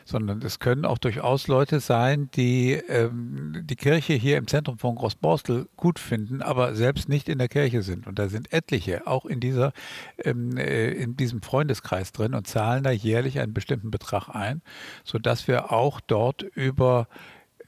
[0.05, 4.95] sondern es können auch durchaus Leute sein, die ähm, die Kirche hier im Zentrum von
[4.95, 8.07] Großborstel gut finden, aber selbst nicht in der Kirche sind.
[8.07, 9.73] Und da sind etliche auch in dieser,
[10.23, 14.61] ähm, äh, in diesem Freundeskreis drin und zahlen da jährlich einen bestimmten Betrag ein,
[15.03, 17.07] sodass wir auch dort über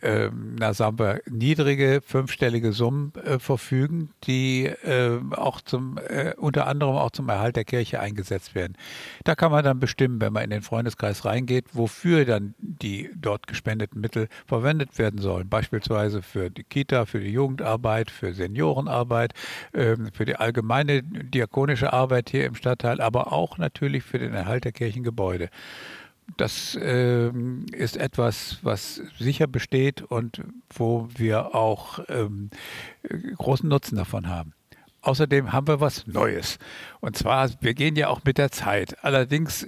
[0.02, 6.68] ähm, na sagen wir, niedrige fünfstellige Summen äh, verfügen, die äh, auch zum, äh, unter
[6.68, 8.76] anderem auch zum Erhalt der Kirche eingesetzt werden.
[9.24, 13.48] Da kann man dann bestimmen, wenn man in den Freundeskreis reingeht, wofür dann die dort
[13.48, 15.50] gespendeten Mittel verwendet werden sollen.
[15.50, 19.34] Beispielsweise für die Kita, für die Jugendarbeit, für Seniorenarbeit,
[19.74, 24.66] ähm, für die allgemeine diakonische Arbeit hier im Stadtteil, aber auch natürlich für den Erhalt
[24.66, 25.50] der Kirchengebäude
[26.38, 27.30] das äh,
[27.72, 32.50] ist etwas, was sicher besteht und wo wir auch ähm,
[33.38, 34.54] großen Nutzen davon haben.
[35.02, 36.60] Außerdem haben wir was Neues.
[37.00, 39.04] Und zwar, wir gehen ja auch mit der Zeit.
[39.04, 39.68] Allerdings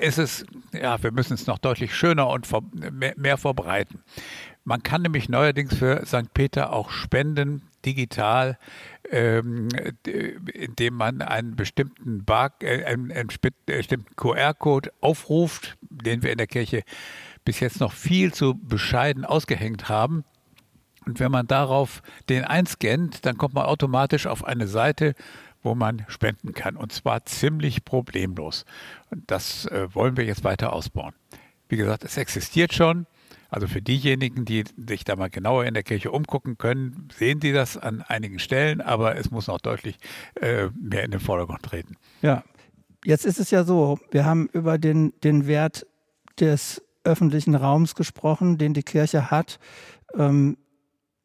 [0.00, 2.46] ist es, ja, wir müssen es noch deutlich schöner und
[2.92, 4.02] mehr, mehr verbreiten.
[4.64, 6.34] Man kann nämlich neuerdings für St.
[6.34, 8.58] Peter auch spenden, digital,
[9.10, 9.68] ähm,
[10.52, 13.28] indem man einen bestimmten, äh, einen, einen
[13.66, 16.82] bestimmten QR-Code aufruft, den wir in der Kirche
[17.44, 20.24] bis jetzt noch viel zu bescheiden ausgehängt haben.
[21.06, 25.14] Und wenn man darauf den einscannt, dann kommt man automatisch auf eine Seite,
[25.62, 26.76] wo man spenden kann.
[26.76, 28.66] Und zwar ziemlich problemlos.
[29.10, 31.14] Und das äh, wollen wir jetzt weiter ausbauen.
[31.70, 33.06] Wie gesagt, es existiert schon.
[33.48, 37.52] Also für diejenigen, die sich da mal genauer in der Kirche umgucken können, sehen sie
[37.52, 39.98] das an einigen Stellen, aber es muss noch deutlich
[40.40, 41.96] äh, mehr in den Vordergrund treten.
[42.20, 42.44] Ja,
[43.04, 45.86] jetzt ist es ja so, wir haben über den, den Wert
[46.38, 49.58] des öffentlichen Raums gesprochen, den die Kirche hat.
[50.14, 50.58] Ähm,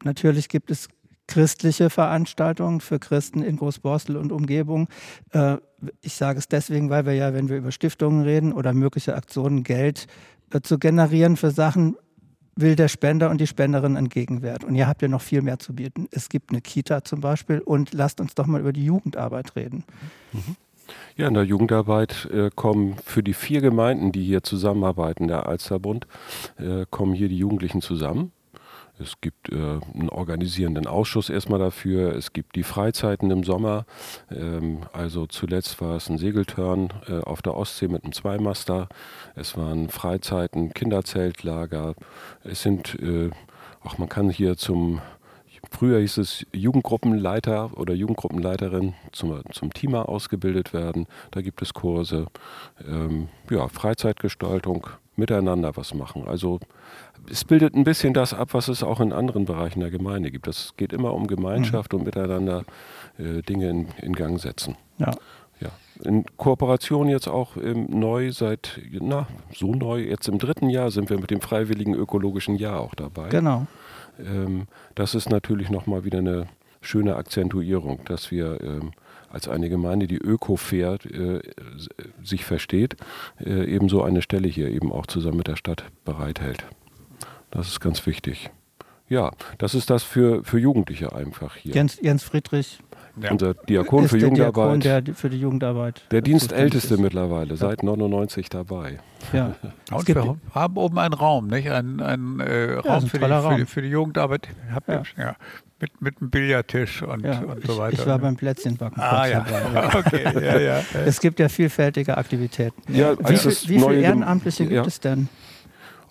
[0.02, 0.88] natürlich gibt es
[1.26, 4.88] christliche Veranstaltungen für Christen in Großborstel und Umgebung.
[5.30, 5.56] Äh,
[6.00, 9.62] ich sage es deswegen, weil wir ja, wenn wir über Stiftungen reden oder mögliche Aktionen,
[9.62, 10.06] Geld
[10.52, 11.96] äh, zu generieren für Sachen,
[12.56, 14.64] will der Spender und die Spenderin einen Gegenwert.
[14.64, 16.08] Und ihr habt ja noch viel mehr zu bieten.
[16.10, 19.84] Es gibt eine Kita zum Beispiel und lasst uns doch mal über die Jugendarbeit reden.
[20.32, 20.56] Mhm.
[21.16, 26.06] Ja, in der Jugendarbeit äh, kommen für die vier Gemeinden, die hier zusammenarbeiten, der Alsterbund,
[26.58, 28.32] äh, kommen hier die Jugendlichen zusammen.
[28.98, 32.14] Es gibt äh, einen organisierenden Ausschuss erstmal dafür.
[32.14, 33.86] Es gibt die Freizeiten im Sommer.
[34.30, 38.88] Ähm, also zuletzt war es ein Segeltörn äh, auf der Ostsee mit einem Zweimaster.
[39.34, 41.94] Es waren Freizeiten, Kinderzeltlager.
[42.44, 43.30] Es sind, äh,
[43.82, 45.00] auch man kann hier zum
[45.70, 51.06] Früher hieß es Jugendgruppenleiter oder Jugendgruppenleiterin zum, zum Teamer ausgebildet werden.
[51.32, 52.26] Da gibt es Kurse.
[52.86, 56.28] Ähm, ja, Freizeitgestaltung, miteinander was machen.
[56.28, 56.60] Also
[57.30, 60.46] es bildet ein bisschen das ab, was es auch in anderen Bereichen der Gemeinde gibt.
[60.46, 62.00] Es geht immer um Gemeinschaft mhm.
[62.00, 62.64] und miteinander
[63.18, 64.76] äh, Dinge in, in, Gang setzen.
[64.98, 65.12] Ja.
[65.60, 65.70] ja.
[66.02, 71.10] In Kooperation jetzt auch ähm, neu seit, na, so neu, jetzt im dritten Jahr sind
[71.10, 73.28] wir mit dem freiwilligen ökologischen Jahr auch dabei.
[73.28, 73.66] Genau.
[74.18, 76.46] Ähm, das ist natürlich nochmal wieder eine
[76.80, 78.92] schöne Akzentuierung, dass wir ähm,
[79.30, 81.40] als eine Gemeinde, die öko-fair äh,
[82.22, 82.96] sich versteht,
[83.44, 86.64] äh, ebenso eine Stelle hier eben auch zusammen mit der Stadt bereithält.
[87.54, 88.50] Das ist ganz wichtig.
[89.08, 91.74] Ja, das ist das für, für Jugendliche einfach hier.
[91.74, 92.78] Jens, Jens Friedrich.
[93.20, 93.30] Ja.
[93.30, 94.82] Unser Diakon ist für Jugendarbeit.
[94.82, 96.02] Diakon der für die Jugendarbeit.
[96.10, 97.56] Der Dienstälteste mittlerweile, ja.
[97.56, 98.98] seit 99 dabei.
[99.32, 99.54] Ja.
[99.92, 101.70] Und wir haben oben einen Raum, nicht?
[101.70, 103.52] Ein, ein äh, Raum, ja, für, die, Raum.
[103.52, 104.48] Für, die, für, die, Jugendarbeit.
[104.72, 105.36] Habt ihr, ja.
[105.80, 107.92] Mit, mit einem Billardtisch und, ja, und so weiter.
[107.92, 109.00] Ich, war beim Plätzchenbacken.
[109.00, 109.46] Ah, ja.
[109.48, 109.98] Dabei.
[109.98, 110.82] okay, ja, ja.
[111.04, 112.82] Es gibt ja vielfältige Aktivitäten.
[112.92, 115.28] Ja, wie, viel, wie viele Ehrenamtliche gibt es denn?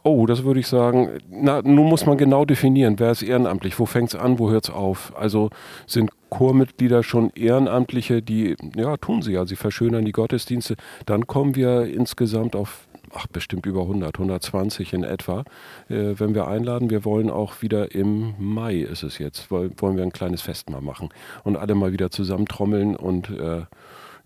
[0.05, 3.85] Oh, das würde ich sagen, na, nun muss man genau definieren, wer ist ehrenamtlich, wo
[3.85, 5.13] fängt es an, wo hört es auf.
[5.15, 5.49] Also
[5.87, 10.75] sind Chormitglieder schon Ehrenamtliche, die, ja, tun sie ja, sie verschönern die Gottesdienste.
[11.05, 15.43] Dann kommen wir insgesamt auf ach, bestimmt über 100, 120 in etwa.
[15.89, 20.03] Äh, wenn wir einladen, wir wollen auch wieder im Mai ist es jetzt, wollen wir
[20.03, 21.09] ein kleines Fest mal machen
[21.43, 23.61] und alle mal wieder zusammentrommeln und äh,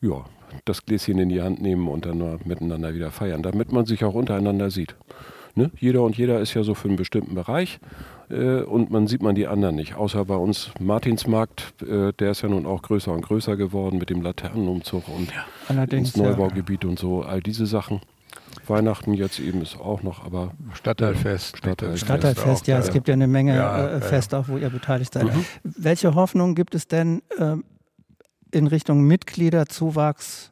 [0.02, 0.26] ja,
[0.66, 4.04] das Gläschen in die Hand nehmen und dann mal miteinander wieder feiern, damit man sich
[4.04, 4.96] auch untereinander sieht.
[5.58, 5.72] Ne?
[5.80, 7.80] Jeder und jeder ist ja so für einen bestimmten Bereich
[8.30, 9.96] äh, und man sieht man die anderen nicht.
[9.96, 14.10] Außer bei uns Martinsmarkt, äh, der ist ja nun auch größer und größer geworden mit
[14.10, 16.90] dem Laternenumzug und ja, ins Neubaugebiet ja.
[16.90, 18.02] und so, all diese Sachen.
[18.68, 21.58] Weihnachten jetzt eben ist auch noch, aber Stadtteilfest.
[21.58, 25.14] Stadtteilfest, Stadtteilfest ja, es gibt ja eine Menge ja, äh, Feste auch, wo ihr beteiligt
[25.14, 25.26] seid.
[25.26, 25.46] Mhm.
[25.64, 27.56] Welche Hoffnung gibt es denn äh,
[28.52, 30.52] in Richtung Mitgliederzuwachs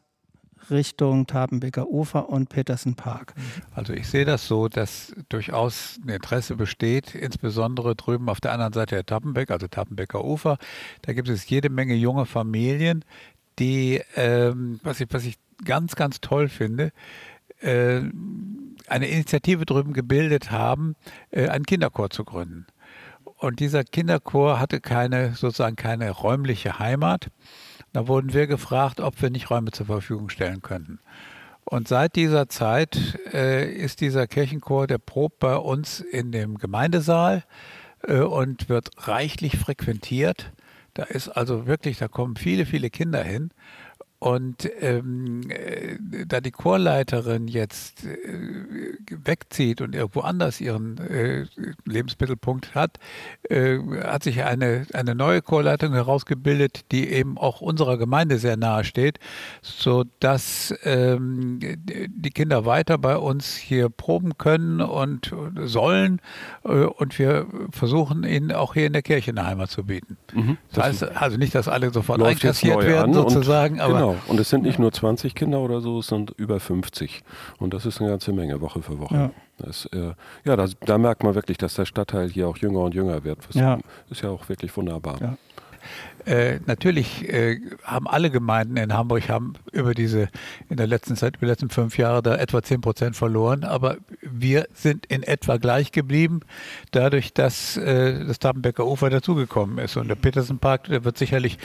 [0.70, 3.34] Richtung Tabenbecker Ufer und Petersen Park.
[3.74, 8.72] Also ich sehe das so, dass durchaus ein Interesse besteht, insbesondere drüben auf der anderen
[8.72, 10.58] Seite der Tappenbeck, also Tappenbecker Ufer.
[11.02, 13.04] Da gibt es jede Menge junge Familien,
[13.58, 16.92] die, ähm, was, ich, was ich ganz, ganz toll finde,
[17.60, 18.00] äh,
[18.88, 20.94] eine Initiative drüben gebildet haben,
[21.30, 22.66] äh, einen Kinderchor zu gründen.
[23.38, 27.28] Und dieser Kinderchor hatte keine, sozusagen keine räumliche Heimat.
[27.96, 30.98] Da wurden wir gefragt, ob wir nicht Räume zur Verfügung stellen könnten.
[31.64, 37.44] Und seit dieser Zeit äh, ist dieser Kirchenchor, der probt bei uns in dem Gemeindesaal
[38.06, 40.52] äh, und wird reichlich frequentiert.
[40.92, 43.50] Da ist also wirklich, da kommen viele, viele Kinder hin.
[44.18, 48.16] Und ähm, äh, da die Chorleiterin jetzt äh,
[49.10, 51.44] wegzieht und irgendwo anders ihren äh,
[51.84, 52.98] Lebensmittelpunkt hat,
[53.50, 58.84] äh, hat sich eine, eine neue Chorleitung herausgebildet, die eben auch unserer Gemeinde sehr nahe
[58.84, 59.18] steht,
[59.60, 66.20] sodass ähm, die Kinder weiter bei uns hier proben können und sollen.
[66.64, 70.16] Äh, und wir versuchen ihnen auch hier in der Kirche eine Heimat zu bieten.
[70.32, 74.05] Mhm, das, das heißt also nicht, dass alle sofort einkassiert werden, sozusagen, aber genau.
[74.26, 77.22] Und es sind nicht nur 20 Kinder oder so, es sind über 50.
[77.58, 79.14] Und das ist eine ganze Menge Woche für Woche.
[79.14, 80.12] Ja, das, äh,
[80.44, 83.38] ja das, da merkt man wirklich, dass der Stadtteil hier auch jünger und jünger wird.
[83.48, 83.78] Das ja.
[84.10, 85.20] ist ja auch wirklich wunderbar.
[85.20, 85.36] Ja.
[86.24, 90.28] Äh, natürlich äh, haben alle Gemeinden in Hamburg haben über diese
[90.68, 93.98] in der letzten Zeit, über die letzten fünf Jahre da etwa 10 Prozent verloren, aber
[94.22, 96.40] wir sind in etwa gleich geblieben,
[96.90, 99.96] dadurch, dass äh, das Tabenbecker Ufer dazugekommen ist.
[99.96, 101.58] Und der Petersenpark, der wird sicherlich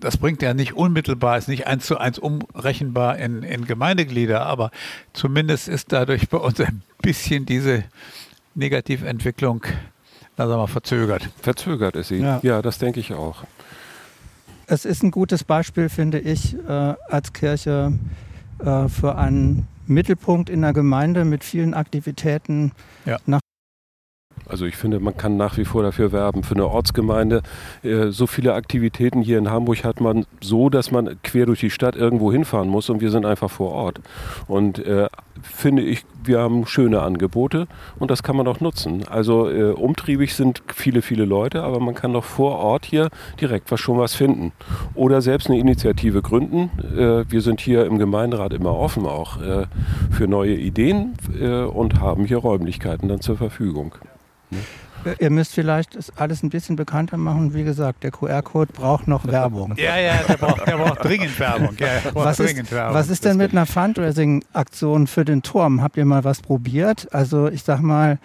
[0.00, 4.70] das bringt ja nicht unmittelbar, ist nicht eins zu eins umrechenbar in, in Gemeindeglieder, aber
[5.12, 7.84] zumindest ist dadurch bei uns ein bisschen diese
[8.54, 9.62] Negativentwicklung,
[10.36, 11.28] sagen wir mal, verzögert.
[11.40, 13.44] Verzögert ist sie, ja, ja das denke ich auch.
[14.66, 17.92] Es ist ein gutes Beispiel, finde ich, äh, als Kirche
[18.58, 22.72] äh, für einen Mittelpunkt in der Gemeinde mit vielen Aktivitäten
[23.06, 23.18] ja.
[23.24, 23.40] nach
[24.48, 26.42] also ich finde, man kann nach wie vor dafür werben.
[26.42, 27.42] Für eine Ortsgemeinde
[27.82, 31.70] äh, so viele Aktivitäten hier in Hamburg hat man so, dass man quer durch die
[31.70, 34.00] Stadt irgendwo hinfahren muss und wir sind einfach vor Ort.
[34.46, 35.08] Und äh,
[35.42, 39.06] finde ich, wir haben schöne Angebote und das kann man auch nutzen.
[39.08, 43.08] Also äh, umtriebig sind viele, viele Leute, aber man kann doch vor Ort hier
[43.40, 44.52] direkt was schon was finden.
[44.94, 46.70] Oder selbst eine Initiative gründen.
[46.96, 49.66] Äh, wir sind hier im Gemeinderat immer offen auch äh,
[50.10, 53.94] für neue Ideen äh, und haben hier Räumlichkeiten dann zur Verfügung.
[54.50, 54.58] Ne?
[55.20, 57.54] Ihr müsst vielleicht alles ein bisschen bekannter machen.
[57.54, 59.74] Wie gesagt, der QR-Code braucht noch Werbung.
[59.76, 61.76] Ja, ja, der braucht, der braucht dringend Werbung.
[61.78, 62.94] Ja, braucht was, dringend ist, Werbung.
[62.94, 65.82] was ist denn mit einer Fundraising-Aktion für den Turm?
[65.82, 67.08] Habt ihr mal was probiert?
[67.12, 68.18] Also ich sag mal,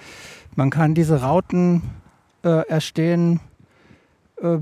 [0.55, 1.83] man kann diese Rauten
[2.43, 3.39] äh, erstehen.
[4.41, 4.57] Äh,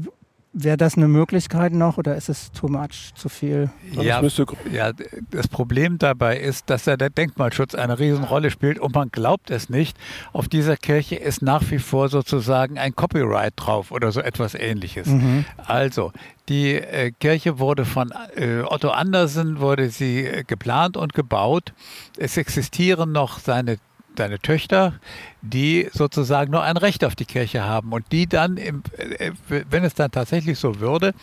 [0.53, 3.69] Wäre das eine Möglichkeit noch oder ist es too much, zu viel?
[3.93, 4.21] Ja,
[4.69, 4.91] ja,
[5.31, 9.69] das Problem dabei ist, dass ja der Denkmalschutz eine Riesenrolle spielt und man glaubt es
[9.69, 9.97] nicht.
[10.33, 15.07] Auf dieser Kirche ist nach wie vor sozusagen ein Copyright drauf oder so etwas ähnliches.
[15.07, 15.45] Mhm.
[15.57, 16.11] Also,
[16.49, 21.71] die äh, Kirche wurde von äh, Otto Andersen, wurde sie äh, geplant und gebaut.
[22.17, 23.77] Es existieren noch seine
[24.15, 24.93] deine Töchter,
[25.41, 29.31] die sozusagen nur ein Recht auf die Kirche haben und die dann, im, äh,
[29.69, 31.13] wenn es dann tatsächlich so würde,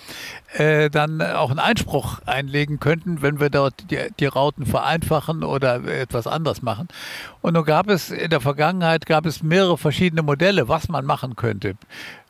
[0.54, 5.84] äh, dann auch einen Einspruch einlegen könnten, wenn wir dort die, die Rauten vereinfachen oder
[5.84, 6.88] etwas anderes machen.
[7.40, 11.36] Und nun gab es in der Vergangenheit gab es mehrere verschiedene Modelle, was man machen
[11.36, 11.76] könnte.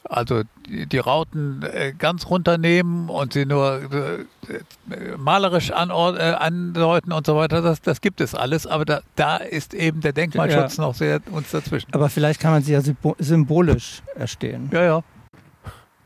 [0.08, 7.26] Also die, die Rauten äh, ganz runternehmen und sie nur äh, malerisch äh, andeuten und
[7.26, 8.66] so weiter, das, das gibt es alles.
[8.66, 10.84] Aber da, da ist eben der Denkmalschutz ja.
[10.84, 11.92] noch sehr uns dazwischen.
[11.92, 12.80] Aber vielleicht kann man sie ja
[13.18, 14.70] symbolisch erstehen.
[14.72, 15.02] Ja, ja.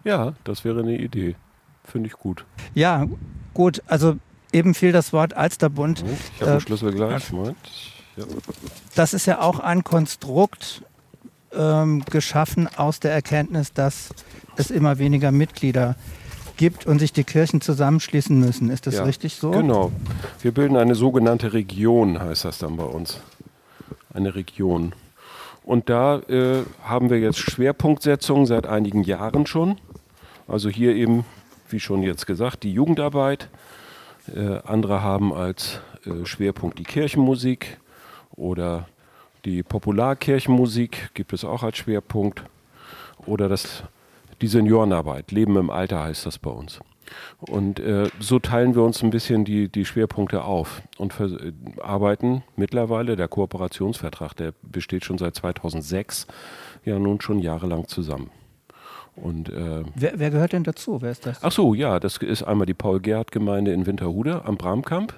[0.04, 1.36] Ja, das wäre eine Idee.
[1.84, 2.44] Finde ich gut.
[2.74, 3.06] Ja,
[3.54, 3.82] gut.
[3.86, 4.16] Also
[4.52, 6.04] eben fiel das Wort Alsterbund.
[6.34, 7.30] Ich habe den Schlüssel gleich.
[7.32, 7.56] Moment.
[8.16, 8.24] Ja.
[8.94, 10.82] Das ist ja auch ein Konstrukt
[11.56, 14.10] ähm, geschaffen aus der Erkenntnis, dass
[14.56, 15.96] es immer weniger Mitglieder
[16.56, 18.70] gibt und sich die Kirchen zusammenschließen müssen.
[18.70, 19.50] Ist das ja, richtig so?
[19.50, 19.90] Genau.
[20.40, 23.20] Wir bilden eine sogenannte Region, heißt das dann bei uns.
[24.12, 24.94] Eine Region.
[25.64, 29.78] Und da äh, haben wir jetzt Schwerpunktsetzungen seit einigen Jahren schon.
[30.48, 31.24] Also hier eben,
[31.68, 33.48] wie schon jetzt gesagt, die Jugendarbeit.
[34.34, 37.78] Äh, andere haben als äh, Schwerpunkt die Kirchenmusik
[38.36, 38.86] oder
[39.44, 42.44] die Popularkirchenmusik gibt es auch als Schwerpunkt.
[43.26, 43.84] Oder das,
[44.40, 46.80] die Seniorenarbeit, Leben im Alter heißt das bei uns.
[47.40, 52.42] Und äh, so teilen wir uns ein bisschen die, die Schwerpunkte auf und äh, arbeiten
[52.56, 56.26] mittlerweile, der Kooperationsvertrag, der besteht schon seit 2006,
[56.84, 58.30] ja nun schon jahrelang zusammen.
[59.14, 61.02] Und, äh, wer, wer, gehört denn dazu?
[61.02, 61.42] Wer ist das?
[61.42, 65.14] Ach so, ja, das ist einmal die Paul-Gerhardt-Gemeinde in Winterhude am Bramkamp,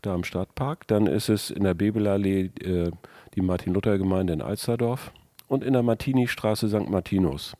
[0.00, 0.86] da am Stadtpark.
[0.86, 2.90] Dann ist es in der Bebelallee äh,
[3.34, 5.12] die Martin-Luther-Gemeinde in Alsterdorf
[5.48, 6.88] und in der Martini-Straße St.
[6.88, 7.54] Martinus,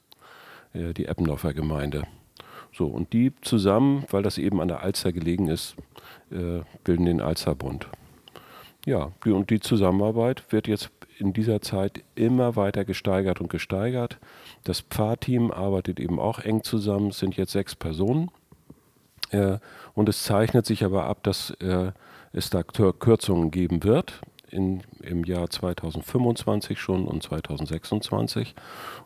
[0.73, 2.05] äh, die Eppendorfer Gemeinde.
[2.73, 5.77] So, und die zusammen, weil das eben an der Alster gelegen ist,
[6.31, 7.89] äh, bilden den Alsterbund.
[8.85, 14.19] Ja, die, und die Zusammenarbeit wird jetzt in dieser Zeit immer weiter gesteigert und gesteigert.
[14.65, 18.31] Das Pfarrteam arbeitet eben auch eng zusammen, es sind jetzt sechs Personen.
[19.31, 19.59] Äh,
[19.95, 21.93] und es zeichnet sich aber ab, dass äh,
[22.33, 24.21] es da Kürzungen geben wird.
[24.55, 28.55] In, im Jahr 2025 schon und 2026.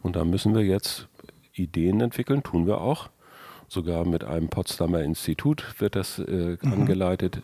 [0.02, 1.08] Und da müssen wir jetzt
[1.54, 3.08] Ideen entwickeln, tun wir auch.
[3.66, 6.72] Sogar mit einem Potsdamer Institut wird das äh, mhm.
[6.72, 7.42] angeleitet,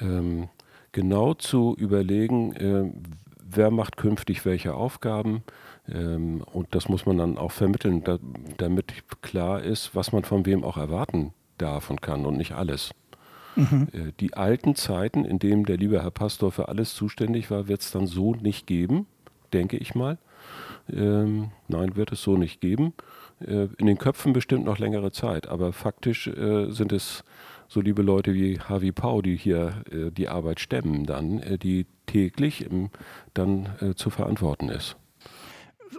[0.00, 0.48] ähm,
[0.92, 2.90] genau zu überlegen, äh,
[3.42, 5.42] wer macht künftig welche Aufgaben.
[5.88, 8.18] Ähm, und das muss man dann auch vermitteln, da,
[8.58, 12.92] damit klar ist, was man von wem auch erwarten darf und kann und nicht alles.
[13.56, 13.88] Mhm.
[14.20, 17.90] Die alten Zeiten, in denen der liebe Herr Pastor für alles zuständig war, wird es
[17.90, 19.06] dann so nicht geben,
[19.52, 20.18] denke ich mal.
[20.90, 22.94] Ähm, nein, wird es so nicht geben.
[23.40, 27.24] Äh, in den Köpfen bestimmt noch längere Zeit, aber faktisch äh, sind es
[27.68, 31.86] so liebe Leute wie Harvey Pau, die hier äh, die Arbeit stemmen, dann, äh, die
[32.06, 32.90] täglich im,
[33.34, 34.96] dann äh, zu verantworten ist.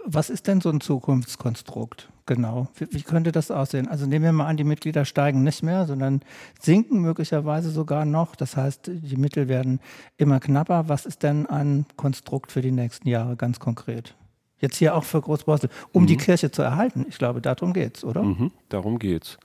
[0.04, 2.08] Was ist denn so ein Zukunftskonstrukt?
[2.26, 2.68] Genau.
[2.76, 3.86] Wie, wie, könnte das aussehen?
[3.86, 6.22] Also nehmen wir mal an, die Mitglieder steigen nicht mehr, sondern
[6.58, 8.34] sinken möglicherweise sogar noch.
[8.34, 9.80] Das heißt, die Mittel werden
[10.16, 10.88] immer knapper.
[10.88, 14.14] Was ist denn ein Konstrukt für die nächsten Jahre ganz konkret?
[14.58, 16.06] Jetzt hier auch für Großborstel, um mhm.
[16.06, 17.04] die Kirche zu erhalten.
[17.08, 18.22] Ich glaube, darum geht es, oder?
[18.22, 19.36] Mhm, darum geht's.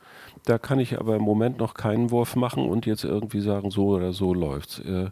[0.45, 3.87] Da kann ich aber im Moment noch keinen Wurf machen und jetzt irgendwie sagen, so
[3.87, 4.79] oder so läuft's.
[4.79, 5.09] Äh,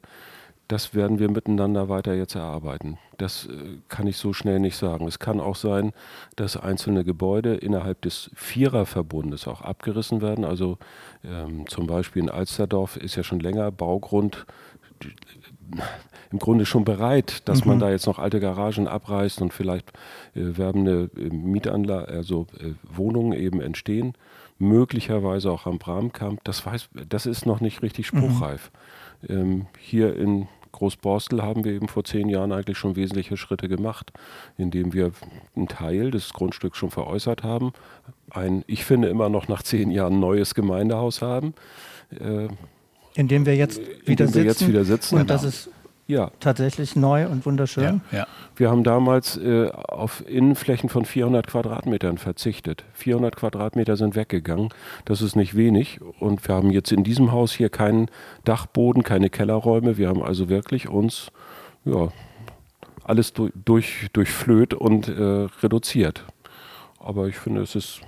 [0.68, 2.98] das werden wir miteinander weiter jetzt erarbeiten.
[3.18, 5.08] Das äh, kann ich so schnell nicht sagen.
[5.08, 5.94] Es kann auch sein,
[6.36, 10.46] dass einzelne Gebäude innerhalb des Viererverbundes auch abgerissen werden.
[10.46, 10.78] Also
[11.24, 14.46] ähm, zum Beispiel in Alsterdorf ist ja schon länger Baugrund
[16.32, 17.72] im Grunde schon bereit, dass mhm.
[17.72, 19.90] man da jetzt noch alte Garagen abreißt und vielleicht
[20.36, 24.14] äh, werbende äh, Mietanlagen, also äh, Wohnungen eben entstehen.
[24.60, 26.44] Möglicherweise auch am Bramkamp.
[26.44, 28.18] Das, weiß, das ist noch nicht richtig mhm.
[28.18, 28.72] spruchreif.
[29.22, 29.30] Mhm.
[29.30, 30.48] Ähm, hier in
[30.78, 34.12] Großborstel haben wir eben vor zehn Jahren eigentlich schon wesentliche Schritte gemacht,
[34.58, 35.12] indem wir
[35.56, 37.74] einen Teil des Grundstücks schon veräußert haben,
[38.30, 41.54] ein, ich finde immer noch nach zehn Jahren neues Gemeindehaus haben.
[42.12, 42.48] Äh,
[43.16, 45.16] in dem wir jetzt wieder, wir sitzen, jetzt wieder sitzen.
[45.16, 45.34] Und genau.
[45.34, 45.70] das ist
[46.08, 46.32] ja.
[46.40, 48.02] tatsächlich neu und wunderschön.
[48.12, 48.28] Ja, ja.
[48.56, 52.84] Wir haben damals äh, auf Innenflächen von 400 Quadratmetern verzichtet.
[52.94, 54.70] 400 Quadratmeter sind weggegangen.
[55.06, 56.00] Das ist nicht wenig.
[56.20, 58.10] Und wir haben jetzt in diesem Haus hier keinen
[58.44, 59.98] Dachboden, keine Kellerräume.
[59.98, 61.32] Wir haben also wirklich uns
[61.86, 62.10] ja,
[63.04, 66.24] alles durch, durch, durchflöht und äh, reduziert.
[67.00, 68.02] Aber ich finde, es ist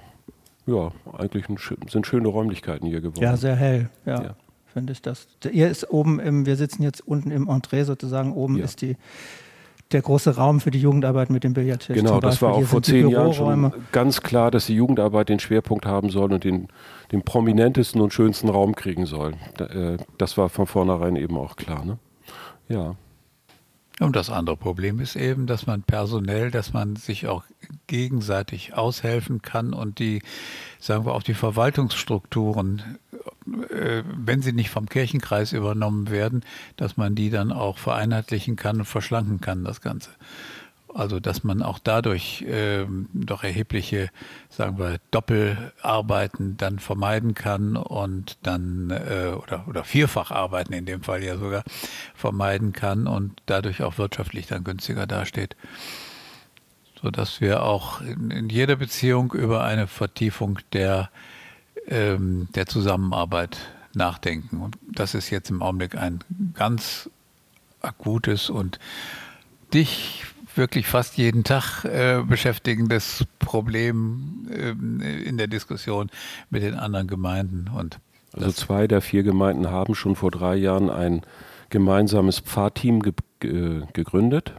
[0.66, 1.58] ja eigentlich ein,
[1.88, 3.24] sind schöne Räumlichkeiten hier geworden.
[3.24, 3.90] Ja, sehr hell.
[4.06, 4.36] ja.
[4.74, 5.28] Finde ich das.
[5.50, 8.66] Hier ist oben im, wir sitzen jetzt unten im Entree sozusagen, oben ja.
[8.66, 8.96] ist die
[9.92, 11.96] der große Raum für die Jugendarbeit mit dem Billardtisch.
[11.96, 15.86] Genau, das war auch vor zehn Jahren schon ganz klar, dass die Jugendarbeit den Schwerpunkt
[15.86, 16.68] haben soll und den,
[17.12, 19.34] den prominentesten und schönsten Raum kriegen soll.
[19.58, 21.86] Äh, das war von vornherein eben auch klar.
[21.86, 21.98] Ne?
[22.68, 22.96] Ja.
[24.00, 27.44] Und das andere Problem ist eben, dass man personell, dass man sich auch
[27.88, 30.22] gegenseitig aushelfen kann und die,
[30.80, 32.98] sagen wir auch die Verwaltungsstrukturen,
[33.70, 36.46] äh, wenn sie nicht vom Kirchenkreis übernommen werden,
[36.78, 40.12] dass man die dann auch vereinheitlichen kann und verschlanken kann, das Ganze.
[40.94, 44.10] Also dass man auch dadurch ähm, doch erhebliche,
[44.50, 51.24] sagen wir, Doppelarbeiten dann vermeiden kann und dann äh, oder, oder Vierfacharbeiten in dem Fall
[51.24, 51.64] ja sogar
[52.16, 55.56] vermeiden kann und dadurch auch wirtschaftlich dann günstiger dasteht.
[57.02, 61.10] Sodass wir auch in, in jeder Beziehung über eine Vertiefung der,
[61.88, 63.58] ähm, der Zusammenarbeit
[63.94, 64.62] nachdenken.
[64.62, 66.20] Und das ist jetzt im Augenblick ein
[66.56, 67.10] ganz
[67.82, 68.80] akutes und
[69.74, 70.26] dich
[70.60, 74.70] wirklich fast jeden Tag äh, beschäftigendes Problem äh,
[75.24, 76.12] in der Diskussion
[76.52, 77.72] mit den anderen Gemeinden.
[77.76, 78.00] Und
[78.34, 81.22] also zwei der vier Gemeinden haben schon vor drei Jahren ein
[81.70, 84.54] gemeinsames Pfarrteam ge ge gegründet.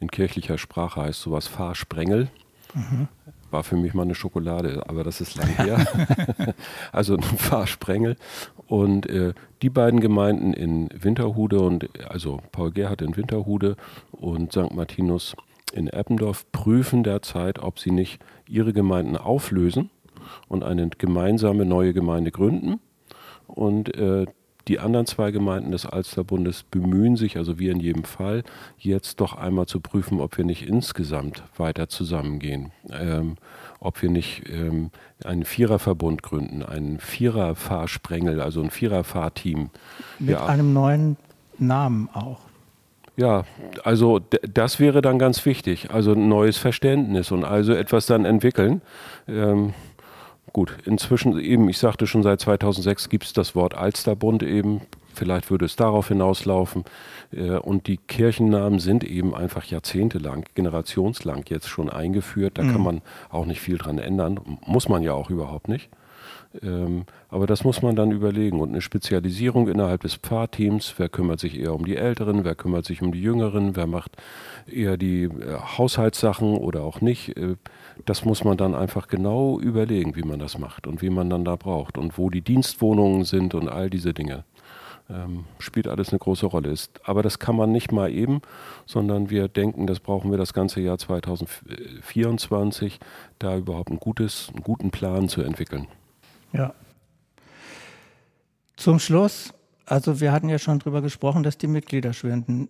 [0.00, 2.28] In kirchlicher Sprache heißt sowas Pfarrsprengel.
[2.74, 3.08] Mhm.
[3.50, 5.86] War für mich mal eine Schokolade, aber das ist lang her.
[6.92, 8.16] also ein Pfarrsprengel.
[8.66, 13.76] Und äh, die beiden Gemeinden in Winterhude und also Paul Gerhard in Winterhude
[14.12, 14.74] und St.
[14.74, 15.36] Martinus
[15.72, 19.90] in Eppendorf prüfen derzeit, ob sie nicht ihre Gemeinden auflösen
[20.48, 22.80] und eine gemeinsame neue Gemeinde gründen.
[23.46, 24.26] Und äh,
[24.68, 28.44] die anderen zwei Gemeinden des Alsterbundes bemühen sich, also wir in jedem Fall,
[28.78, 32.70] jetzt doch einmal zu prüfen, ob wir nicht insgesamt weiter zusammengehen.
[32.90, 33.36] Ähm,
[33.82, 34.90] ob wir nicht ähm,
[35.24, 39.70] einen Viererverbund gründen, einen Viererfahrsprengel, also ein Viererfahrteam.
[40.18, 40.46] Mit ja.
[40.46, 41.16] einem neuen
[41.58, 42.38] Namen auch.
[43.16, 43.44] Ja,
[43.84, 45.90] also das wäre dann ganz wichtig.
[45.90, 48.80] Also ein neues Verständnis und also etwas dann entwickeln.
[49.28, 49.74] Ähm,
[50.52, 54.80] gut, inzwischen eben, ich sagte schon seit 2006 gibt es das Wort Alsterbund eben.
[55.14, 56.84] Vielleicht würde es darauf hinauslaufen.
[57.32, 62.58] Äh, und die Kirchennamen sind eben einfach jahrzehntelang, generationslang jetzt schon eingeführt.
[62.58, 62.72] Da mhm.
[62.72, 64.40] kann man auch nicht viel dran ändern.
[64.66, 65.90] Muss man ja auch überhaupt nicht.
[66.62, 68.60] Ähm, aber das muss man dann überlegen.
[68.60, 72.84] Und eine Spezialisierung innerhalb des Pfarrteams, wer kümmert sich eher um die Älteren, wer kümmert
[72.84, 74.16] sich um die Jüngeren, wer macht
[74.66, 77.36] eher die äh, Haushaltssachen oder auch nicht.
[77.36, 77.56] Äh,
[78.04, 81.44] das muss man dann einfach genau überlegen, wie man das macht und wie man dann
[81.44, 84.44] da braucht und wo die Dienstwohnungen sind und all diese Dinge
[85.12, 86.70] ähm, spielt alles eine große Rolle.
[86.70, 88.42] Ist, aber das kann man nicht mal eben,
[88.86, 93.00] sondern wir denken, das brauchen wir das ganze Jahr 2024,
[93.38, 95.86] da überhaupt ein gutes, einen guten Plan zu entwickeln.
[96.52, 96.74] Ja.
[98.76, 99.54] Zum Schluss,
[99.86, 102.68] also wir hatten ja schon darüber gesprochen, dass die Mitglieder schwinden.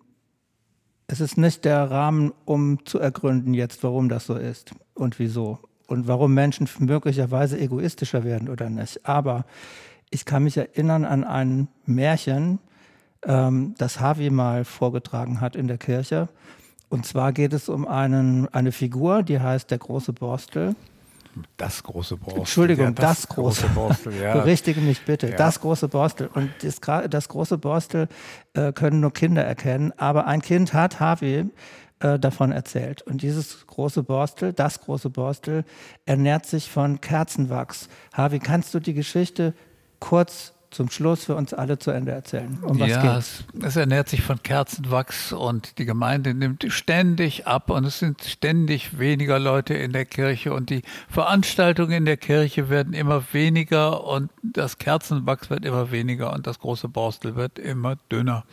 [1.06, 5.58] Es ist nicht der Rahmen, um zu ergründen jetzt, warum das so ist und wieso
[5.86, 9.06] und warum Menschen möglicherweise egoistischer werden oder nicht.
[9.06, 9.44] Aber
[10.12, 12.58] ich kann mich erinnern an ein Märchen,
[13.26, 16.28] ähm, das Harvey mal vorgetragen hat in der Kirche.
[16.88, 20.76] Und zwar geht es um einen, eine Figur, die heißt der große Borstel.
[21.56, 22.40] Das große Borstel.
[22.40, 24.12] Entschuldigung, ja, das, das, große, große Borstel.
[24.20, 24.34] Ja.
[24.34, 25.30] Berichtige mich bitte.
[25.30, 25.36] Ja.
[25.36, 26.28] Das große Borstel.
[26.34, 28.08] Und das, das große Borstel
[28.52, 29.92] äh, können nur Kinder erkennen.
[29.96, 31.46] Aber ein Kind hat Harvey
[32.00, 33.00] äh, davon erzählt.
[33.00, 35.64] Und dieses große Borstel, das große Borstel,
[36.04, 37.88] ernährt sich von Kerzenwachs.
[38.12, 39.54] Harvey, kannst du die Geschichte
[40.02, 42.58] kurz zum Schluss für uns alle zu Ende erzählen?
[42.62, 47.70] Um was ja, es, es, ernährt sich von Kerzenwachs und die Gemeinde nimmt ständig ab
[47.70, 52.68] und es sind ständig weniger Leute in der Kirche und die Veranstaltungen in der Kirche
[52.68, 57.96] werden immer weniger und das Kerzenwachs wird immer weniger und das große Borstel wird immer
[58.10, 58.44] dünner.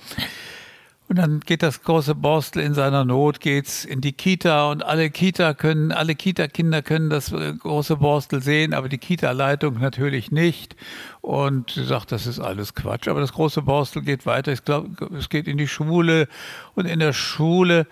[1.10, 5.10] Und dann geht das große Borstel in seiner Not, geht's in die Kita und alle
[5.10, 10.76] Kita können, alle Kita-Kinder können das äh, große Borstel sehen, aber die Kita-Leitung natürlich nicht.
[11.22, 13.08] Und sagt, das ist alles Quatsch.
[13.08, 14.52] Aber das große Borstel geht weiter.
[14.52, 16.28] Ich glaube, es geht in die Schule
[16.76, 17.88] und in der Schule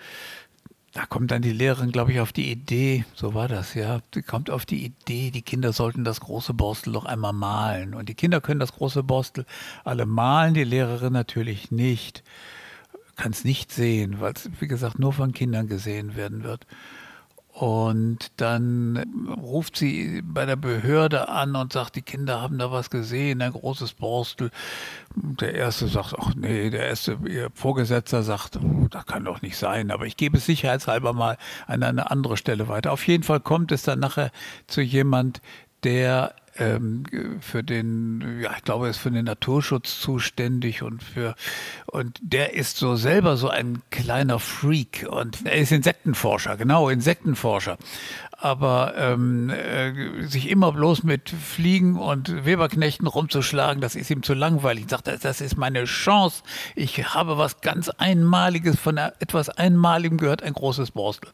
[0.94, 4.22] da kommt dann die Lehrerin, glaube ich, auf die Idee, so war das, ja, die
[4.22, 7.94] kommt auf die Idee, die Kinder sollten das große Borstel doch einmal malen.
[7.94, 9.44] Und die Kinder können das große Borstel
[9.84, 12.24] alle malen, die Lehrerin natürlich nicht
[13.18, 16.66] kann es nicht sehen, weil es, wie gesagt, nur von Kindern gesehen werden wird.
[17.52, 22.88] Und dann ruft sie bei der Behörde an und sagt, die Kinder haben da was
[22.88, 24.52] gesehen, ein großes Borstel.
[25.16, 28.60] Der erste sagt, ach nee, der erste ihr Vorgesetzter sagt,
[28.90, 32.68] das kann doch nicht sein, aber ich gebe es sicherheitshalber mal an eine andere Stelle
[32.68, 32.92] weiter.
[32.92, 34.30] Auf jeden Fall kommt es dann nachher
[34.68, 35.42] zu jemand,
[35.82, 37.04] der ähm,
[37.40, 41.34] für den, ja, ich glaube, er ist für den Naturschutz zuständig und für,
[41.86, 47.78] und der ist so selber so ein kleiner Freak und er ist Insektenforscher, genau, Insektenforscher.
[48.40, 54.32] Aber ähm, äh, sich immer bloß mit Fliegen und Weberknechten rumzuschlagen, das ist ihm zu
[54.34, 54.84] langweilig.
[54.84, 56.44] Ich sagte, das ist meine Chance.
[56.76, 61.30] Ich habe was ganz Einmaliges, von etwas Einmaligem gehört, ein großes Borstel.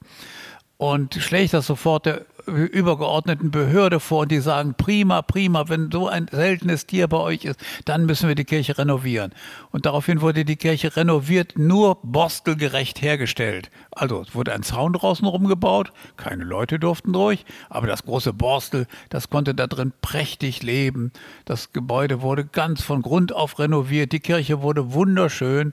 [0.84, 6.08] Und schlägt das sofort der übergeordneten Behörde vor und die sagen, prima, prima, wenn so
[6.08, 9.32] ein seltenes Tier bei euch ist, dann müssen wir die Kirche renovieren.
[9.70, 13.70] Und daraufhin wurde die Kirche renoviert, nur borstelgerecht hergestellt.
[13.92, 18.86] Also es wurde ein Zaun draußen rumgebaut, keine Leute durften durch, aber das große Borstel,
[19.08, 21.12] das konnte da drin prächtig leben.
[21.46, 25.72] Das Gebäude wurde ganz von Grund auf renoviert, die Kirche wurde wunderschön,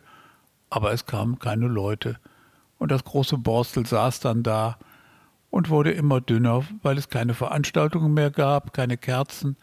[0.70, 2.16] aber es kamen keine Leute.
[2.78, 4.78] Und das große Borstel saß dann da
[5.52, 9.58] und wurde immer dünner, weil es keine Veranstaltungen mehr gab, keine Kerzen.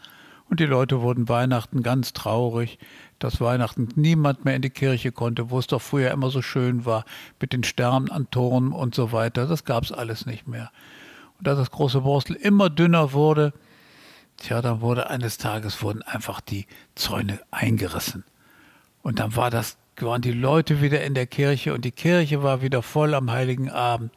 [0.48, 2.78] Und die Leute wurden Weihnachten ganz traurig,
[3.18, 6.84] dass Weihnachten niemand mehr in die Kirche konnte, wo es doch früher immer so schön
[6.84, 7.04] war,
[7.40, 9.46] mit den Sternen an Toren und so weiter.
[9.46, 10.70] Das gab es alles nicht mehr.
[11.38, 13.52] Und da das große Borstel immer dünner wurde,
[14.36, 18.24] tja, dann wurde eines Tages wurden einfach die Zäune eingerissen.
[19.02, 22.62] Und dann war das, waren die Leute wieder in der Kirche und die Kirche war
[22.62, 24.12] wieder voll am Heiligen Abend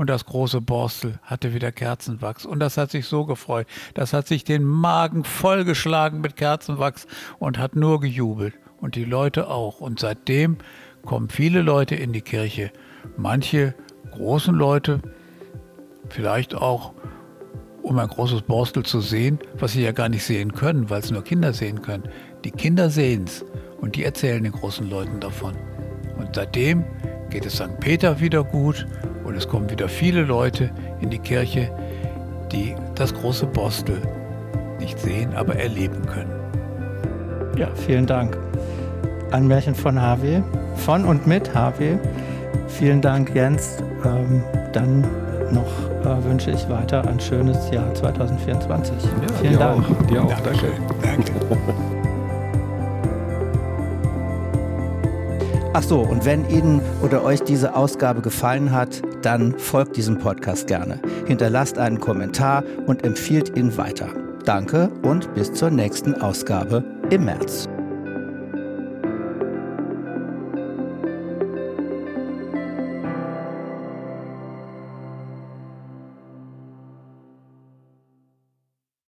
[0.00, 2.46] und das große Borstel hatte wieder Kerzenwachs.
[2.46, 3.66] Und das hat sich so gefreut.
[3.92, 7.06] Das hat sich den Magen vollgeschlagen mit Kerzenwachs
[7.38, 8.54] und hat nur gejubelt.
[8.80, 9.82] Und die Leute auch.
[9.82, 10.56] Und seitdem
[11.04, 12.72] kommen viele Leute in die Kirche.
[13.18, 13.74] Manche
[14.12, 15.02] großen Leute,
[16.08, 16.94] vielleicht auch
[17.82, 21.10] um ein großes Borstel zu sehen, was sie ja gar nicht sehen können, weil es
[21.10, 22.08] nur Kinder sehen können.
[22.44, 23.44] Die Kinder sehen es
[23.82, 25.54] und die erzählen den großen Leuten davon.
[26.16, 26.86] Und seitdem
[27.28, 27.78] geht es St.
[27.80, 28.86] Peter wieder gut
[29.30, 30.70] und es kommen wieder viele Leute
[31.00, 31.70] in die Kirche,
[32.50, 34.02] die das große Borstel
[34.80, 36.32] nicht sehen, aber erleben können.
[37.56, 38.36] Ja, vielen Dank.
[39.30, 40.42] Ein Märchen von HW,
[40.74, 41.96] von und mit HW.
[42.66, 43.76] Vielen Dank, Jens.
[44.04, 45.02] Ähm, dann
[45.52, 45.70] noch
[46.04, 49.04] äh, wünsche ich weiter ein schönes Jahr 2024.
[49.04, 49.10] Ja,
[49.40, 49.84] vielen Dank.
[49.88, 50.72] Auch, dir auch, danke.
[51.02, 51.32] Danke.
[55.72, 60.66] Ach so, und wenn Ihnen oder euch diese Ausgabe gefallen hat, dann folgt diesem Podcast
[60.66, 61.00] gerne.
[61.26, 64.08] Hinterlasst einen Kommentar und empfiehlt ihn weiter.
[64.44, 67.68] Danke und bis zur nächsten Ausgabe im März.